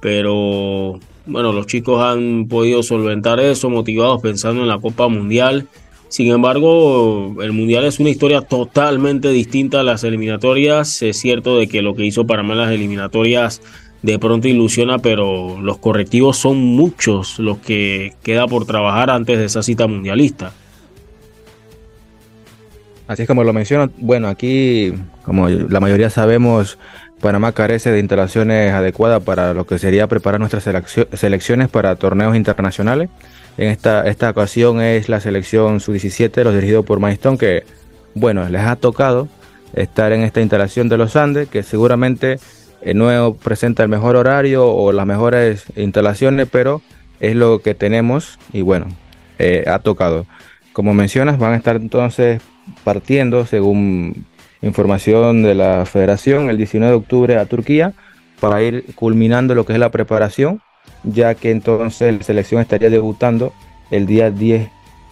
[0.00, 5.66] Pero bueno, los chicos han podido solventar eso, motivados pensando en la Copa Mundial.
[6.08, 11.02] Sin embargo, el Mundial es una historia totalmente distinta a las eliminatorias.
[11.02, 13.60] Es cierto de que lo que hizo Panamá en las eliminatorias
[14.02, 19.44] de pronto ilusiona, pero los correctivos son muchos los que queda por trabajar antes de
[19.44, 20.52] esa cita mundialista.
[23.08, 24.92] Así es como lo menciono, bueno, aquí,
[25.24, 26.78] como la mayoría sabemos,
[27.20, 30.62] Panamá carece de instalaciones adecuadas para lo que sería preparar nuestras
[31.14, 33.08] selecciones para torneos internacionales.
[33.56, 37.64] En esta, esta ocasión es la selección sub-17, los dirigidos por Maestón, que,
[38.14, 39.26] bueno, les ha tocado
[39.72, 42.38] estar en esta instalación de los Andes, que seguramente
[42.82, 46.82] el nuevo presenta el mejor horario o las mejores instalaciones, pero
[47.20, 48.86] es lo que tenemos y bueno,
[49.38, 50.26] eh, ha tocado.
[50.72, 52.40] Como mencionas, van a estar entonces
[52.84, 54.26] partiendo, según
[54.62, 57.94] información de la federación, el 19 de octubre a Turquía
[58.40, 60.60] para ir culminando lo que es la preparación,
[61.02, 63.52] ya que entonces la selección estaría debutando
[63.90, 64.68] el día 10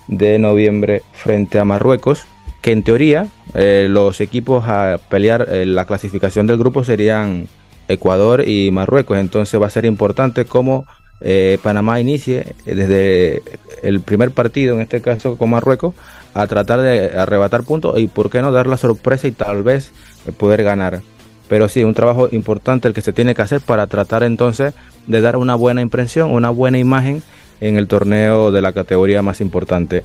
[0.09, 2.25] de noviembre frente a Marruecos,
[2.63, 7.49] que en teoría eh, los equipos a pelear eh, la clasificación del grupo serían
[7.89, 9.19] Ecuador y Marruecos.
[9.19, 10.87] Entonces va a ser importante cómo
[11.21, 13.43] eh, Panamá inicie desde
[13.83, 15.95] el primer partido, en este caso con Marruecos,
[16.35, 19.93] a tratar de arrebatar puntos y por qué no dar la sorpresa y tal vez
[20.37, 21.01] poder ganar.
[21.49, 24.75] Pero sí, un trabajo importante el que se tiene que hacer para tratar entonces
[25.07, 27.23] de dar una buena impresión, una buena imagen
[27.61, 30.05] en el torneo de la categoría más importante.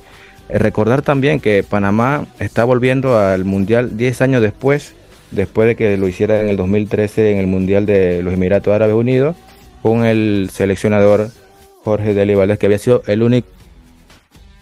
[0.52, 4.94] Eh, recordar también que Panamá está volviendo al Mundial 10 años después
[5.30, 8.94] después de que lo hiciera en el 2013 en el Mundial de los Emiratos Árabes
[8.94, 9.34] Unidos,
[9.80, 11.30] con el seleccionador
[11.84, 13.48] Jorge Deli Valdés, que había sido el único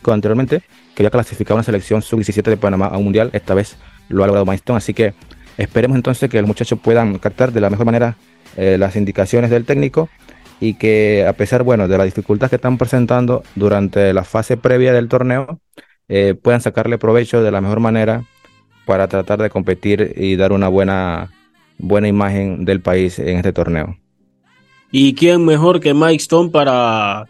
[0.07, 0.63] anteriormente
[0.95, 3.77] que había clasificado una selección sub-17 de Panamá a un Mundial, esta vez
[4.09, 4.77] lo ha logrado Maestón.
[4.77, 5.15] Así que
[5.59, 8.17] esperemos entonces que los muchachos puedan captar de la mejor manera
[8.57, 10.09] eh, las indicaciones del técnico
[10.61, 14.93] y que a pesar bueno, de la dificultad que están presentando durante la fase previa
[14.93, 15.59] del torneo,
[16.09, 18.25] eh, puedan sacarle provecho de la mejor manera
[18.85, 21.31] para tratar de competir y dar una buena,
[21.79, 23.97] buena imagen del país en este torneo.
[24.93, 27.27] ¿Y quién mejor que Mike Stone para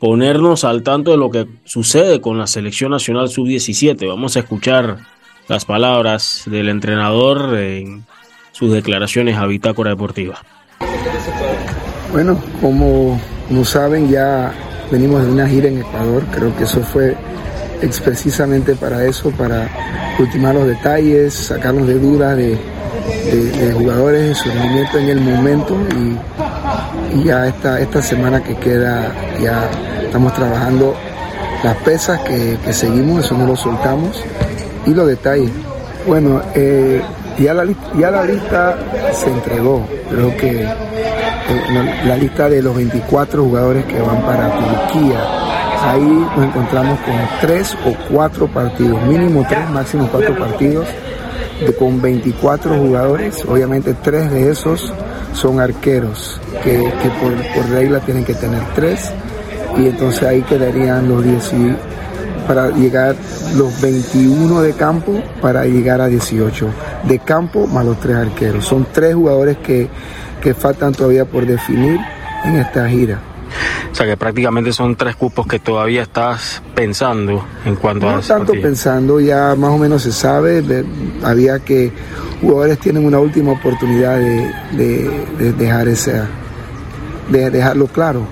[0.00, 4.08] ponernos al tanto de lo que sucede con la selección nacional sub-17?
[4.08, 4.98] Vamos a escuchar
[5.48, 8.04] las palabras del entrenador en
[8.52, 10.40] sus declaraciones a Bitácora Deportiva.
[12.14, 13.18] Bueno, como,
[13.48, 14.52] como saben, ya
[14.88, 16.22] venimos de una gira en Ecuador.
[16.30, 17.16] Creo que eso fue
[18.04, 19.68] precisamente para eso, para
[20.20, 22.56] ultimar los detalles, sacarnos de dudas de,
[23.72, 25.76] jugadores, de su rendimiento en el momento
[27.16, 29.68] y, ya esta, esta semana que queda ya
[30.04, 30.94] estamos trabajando
[31.64, 34.22] las pesas que, seguimos, eso no lo soltamos
[34.86, 35.50] y los detalles.
[36.06, 37.02] Bueno, eh,
[37.40, 37.66] ya, la,
[37.98, 38.78] ya la lista
[39.12, 40.64] se entregó, creo que
[42.04, 45.18] la lista de los 24 jugadores que van para Turquía.
[45.82, 50.86] Ahí nos encontramos con tres o cuatro partidos, mínimo tres, máximo cuatro partidos,
[51.78, 53.44] con 24 jugadores.
[53.46, 54.92] Obviamente tres de esos
[55.34, 56.78] son arqueros, que,
[57.20, 59.12] por, por regla tienen que tener tres.
[59.76, 61.52] Y entonces ahí quedarían los 10
[62.46, 63.16] para llegar
[63.56, 66.68] los 21 de campo para llegar a 18
[67.04, 68.64] de campo más los tres arqueros.
[68.64, 69.88] Son tres jugadores que,
[70.44, 71.98] que faltan todavía por definir
[72.44, 73.18] en esta gira.
[73.90, 78.16] O sea que prácticamente son tres cupos que todavía estás pensando en cuanto no a...
[78.16, 80.62] No tanto pensando, ya más o menos se sabe,
[81.22, 81.92] había que
[82.42, 86.22] jugadores tienen una última oportunidad de, de, de dejar ese,
[87.30, 88.26] de dejarlo claro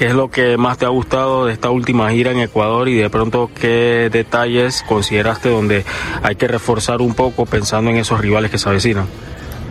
[0.00, 2.94] ¿Qué es lo que más te ha gustado de esta última gira en Ecuador y
[2.94, 5.84] de pronto qué detalles consideraste donde
[6.22, 9.04] hay que reforzar un poco pensando en esos rivales que se avecinan?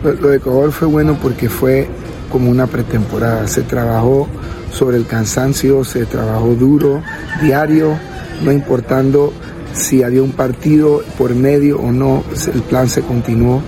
[0.02, 1.88] Lo, de Ecuador fue bueno porque fue
[2.30, 3.46] como una pretemporada.
[3.46, 4.28] Se trabajó
[4.72, 7.02] sobre el cansancio, se trabajó duro,
[7.42, 7.98] diario,
[8.42, 9.32] no importando
[9.72, 13.62] si había un partido por medio o no, el plan se continuó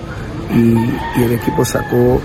[0.53, 2.21] y, el equipo sacó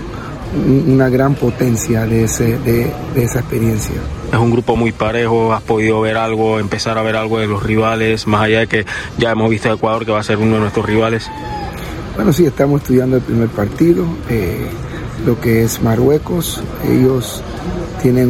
[0.87, 3.95] una gran potencia de, de, esa experiencia.
[4.31, 7.63] Es un grupo muy parejo, has podido ver algo, empezar a ver algo de los
[7.63, 8.85] rivales, más allá de que
[9.17, 11.29] ya hemos visto a Ecuador que va a ser uno de nuestros rivales.
[12.19, 14.67] Bueno, sí, estamos estudiando el primer partido, eh,
[15.25, 16.61] lo que es Marruecos.
[16.85, 17.41] Ellos
[18.01, 18.29] tienen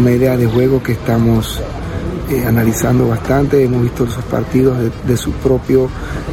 [0.00, 1.60] una idea de juego que estamos
[2.32, 3.62] eh, analizando bastante.
[3.62, 5.88] Hemos visto esos partidos de, su propio,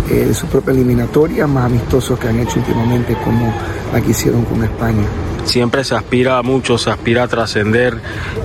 [0.10, 3.54] eh, de su propia eliminatoria, más amistosos que han hecho últimamente, como
[3.94, 5.04] la que hicieron con España
[5.46, 7.98] siempre se aspira mucho, se aspira a trascender,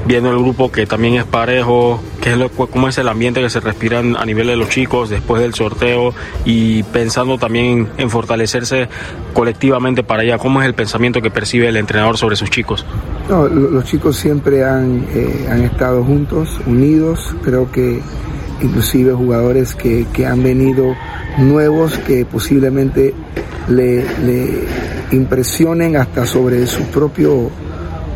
[0.07, 3.51] viendo el grupo que también es parejo, qué es lo, cómo es el ambiente que
[3.51, 6.15] se respira a nivel de los chicos después del sorteo
[6.45, 8.89] y pensando también en fortalecerse
[9.35, 10.39] colectivamente para allá.
[10.39, 12.87] ¿Cómo es el pensamiento que percibe el entrenador sobre sus chicos?
[13.29, 18.01] No, los chicos siempre han, eh, han estado juntos, unidos, creo que
[18.61, 20.95] inclusive jugadores que, que han venido
[21.39, 23.15] nuevos que posiblemente
[23.69, 24.05] le,
[25.11, 27.51] impresionen hasta sobre su propio,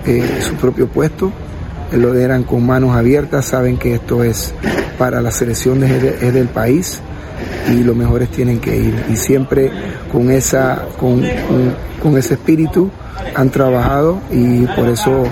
[0.07, 1.33] eh, su propio puesto.
[1.93, 4.55] Lo eran con manos abiertas, saben que esto es
[4.99, 7.01] para la selección es, del país
[7.69, 9.05] y los mejores tienen que ir.
[9.11, 9.71] Y siempre
[10.13, 11.23] con, esa, con,
[12.03, 12.91] con ese espíritu
[13.35, 15.25] han trabajado y por eso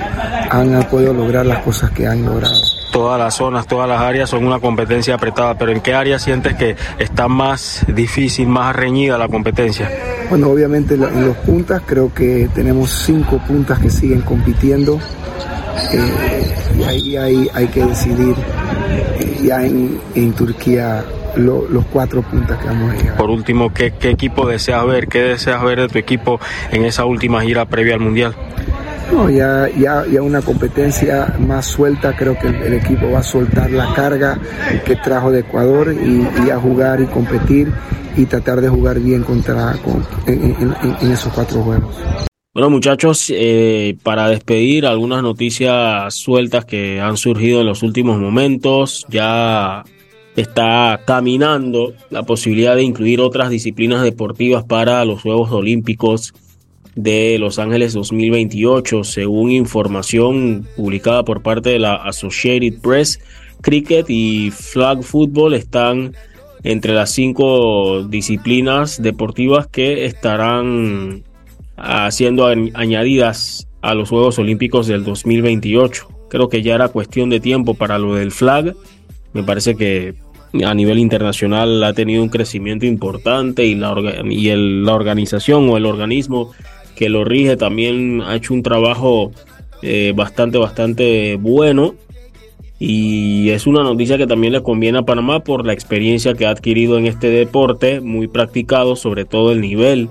[0.50, 2.54] han podido lograr las cosas que han logrado
[2.96, 6.54] todas las zonas, todas las áreas son una competencia apretada, pero ¿en qué área sientes
[6.54, 9.90] que está más difícil, más reñida la competencia?
[10.30, 14.98] Bueno, obviamente en los puntas creo que tenemos cinco puntas que siguen compitiendo
[15.92, 18.34] eh, y ahí hay, hay, que decidir
[19.20, 21.04] eh, ya en, Turquía
[21.36, 23.16] los cuatro puntas que vamos a llegar.
[23.16, 25.08] Por último, ¿qué, ¿qué equipo deseas ver?
[25.08, 26.40] ¿Qué deseas ver de tu equipo
[26.72, 28.34] en esa última gira previa al Mundial?
[29.12, 33.70] No, ya, ya, ya una competencia más suelta, creo que el, equipo va a soltar
[33.70, 34.38] la carga
[34.84, 37.72] que trajo de Ecuador y, a jugar y competir
[38.16, 39.74] y tratar de jugar bien contra
[40.26, 41.94] en, esos cuatro juegos.
[42.52, 49.06] Bueno muchachos, eh, para despedir algunas noticias sueltas que han surgido en los últimos momentos,
[49.08, 49.84] ya
[50.36, 56.34] está caminando la posibilidad de incluir otras disciplinas deportivas para los Juegos Olímpicos
[56.94, 63.20] de Los Ángeles 2028, según información publicada por parte de la Associated Press.
[63.60, 66.14] Cricket y flag football están
[66.62, 71.22] entre las cinco disciplinas deportivas que estarán
[72.10, 76.08] siendo añadidas a los Juegos Olímpicos del 2028.
[76.28, 78.74] Creo que ya era cuestión de tiempo para lo del flag.
[79.32, 80.14] Me parece que
[80.64, 83.94] a nivel internacional ha tenido un crecimiento importante y la,
[84.28, 86.52] y la organización o el organismo
[86.96, 89.32] que lo rige también ha hecho un trabajo
[89.82, 91.94] eh, bastante, bastante bueno.
[92.78, 96.50] Y es una noticia que también le conviene a Panamá por la experiencia que ha
[96.50, 100.08] adquirido en este deporte, muy practicado, sobre todo el nivel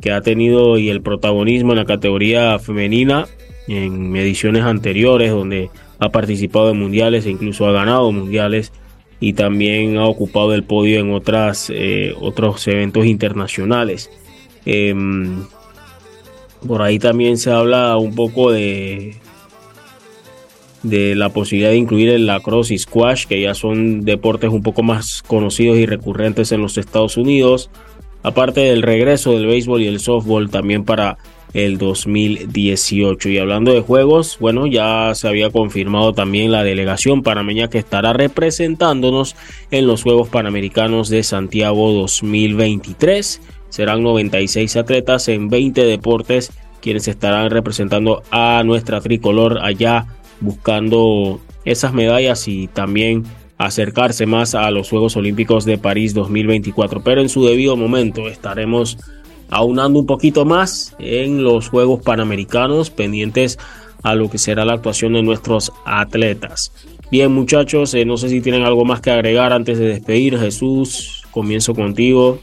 [0.00, 3.26] que ha tenido y el protagonismo en la categoría femenina
[3.68, 8.72] en ediciones anteriores, donde ha participado en mundiales e incluso ha ganado mundiales
[9.20, 14.10] y también ha ocupado el podio en otras, eh, otros eventos internacionales.
[14.64, 15.44] Em,
[16.66, 19.16] por ahí también se habla un poco de,
[20.82, 24.82] de la posibilidad de incluir el lacrosse y squash, que ya son deportes un poco
[24.82, 27.70] más conocidos y recurrentes en los Estados Unidos.
[28.22, 31.18] Aparte del regreso del béisbol y el softball también para
[31.56, 33.30] el 2018.
[33.30, 38.12] Y hablando de juegos, bueno, ya se había confirmado también la delegación panameña que estará
[38.12, 39.36] representándonos
[39.70, 43.40] en los Juegos Panamericanos de Santiago 2023.
[43.70, 46.52] Serán 96 atletas en 20 deportes
[46.82, 50.06] quienes estarán representando a nuestra tricolor allá
[50.40, 53.24] buscando esas medallas y también
[53.56, 57.02] acercarse más a los Juegos Olímpicos de París 2024.
[57.02, 58.98] Pero en su debido momento estaremos
[59.50, 63.58] aunando un poquito más en los Juegos Panamericanos pendientes
[64.02, 66.72] a lo que será la actuación de nuestros atletas.
[67.10, 70.38] Bien muchachos, eh, no sé si tienen algo más que agregar antes de despedir.
[70.38, 72.40] Jesús, comienzo contigo.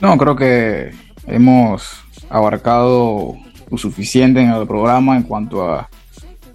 [0.00, 0.90] No, creo que
[1.26, 3.34] hemos abarcado
[3.70, 5.88] lo suficiente en el programa en cuanto a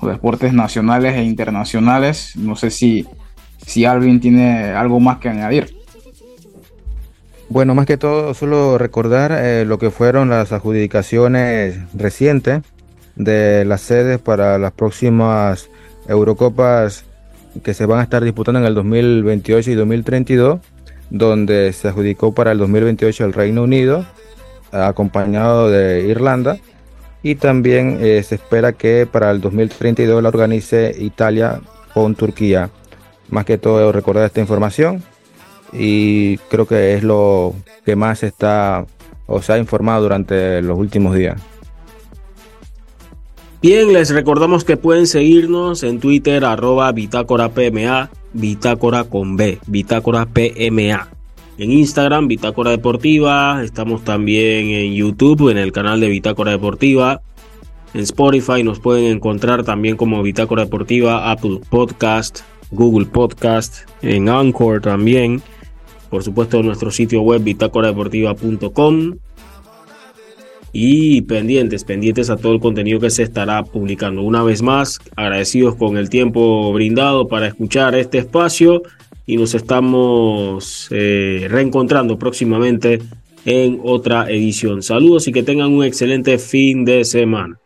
[0.01, 2.35] los deportes nacionales e internacionales.
[2.35, 3.05] No sé si,
[3.65, 3.85] si
[4.21, 5.78] tiene algo más que añadir.
[7.49, 12.61] Bueno, más que todo, solo recordar eh, lo que fueron las adjudicaciones recientes
[13.15, 15.69] de las sedes para las próximas
[16.07, 17.05] Eurocopas
[17.63, 20.59] que se van a estar disputando en el 2028 y 2032
[21.09, 24.05] donde se adjudicó para el 2028 el Reino Unido,
[24.71, 26.57] acompañado de Irlanda,
[27.23, 31.59] y también eh, se espera que para el 2032 la organice Italia
[31.93, 32.69] con Turquía.
[33.29, 35.03] Más que todo recordar esta información
[35.73, 37.55] y creo que es lo
[37.85, 38.85] que más está
[39.27, 41.41] o se ha informado durante los últimos días.
[43.61, 50.25] Bien, les recordamos que pueden seguirnos en Twitter arroba bitácora PMA, bitácora con B, bitácora
[50.25, 51.09] PMA.
[51.59, 53.61] En Instagram, Bitácora Deportiva.
[53.61, 57.21] Estamos también en YouTube, en el canal de Bitácora Deportiva.
[57.93, 62.41] En Spotify nos pueden encontrar también como Bitácora Deportiva, Apple Podcast,
[62.71, 65.41] Google Podcast, en Anchor también.
[66.09, 69.17] Por supuesto, nuestro sitio web bitácoradeportiva.com
[70.71, 74.21] y pendientes, pendientes a todo el contenido que se estará publicando.
[74.21, 78.83] Una vez más, agradecidos con el tiempo brindado para escuchar este espacio
[79.25, 82.99] y nos estamos eh, reencontrando próximamente
[83.45, 84.83] en otra edición.
[84.83, 87.59] Saludos y que tengan un excelente fin de semana.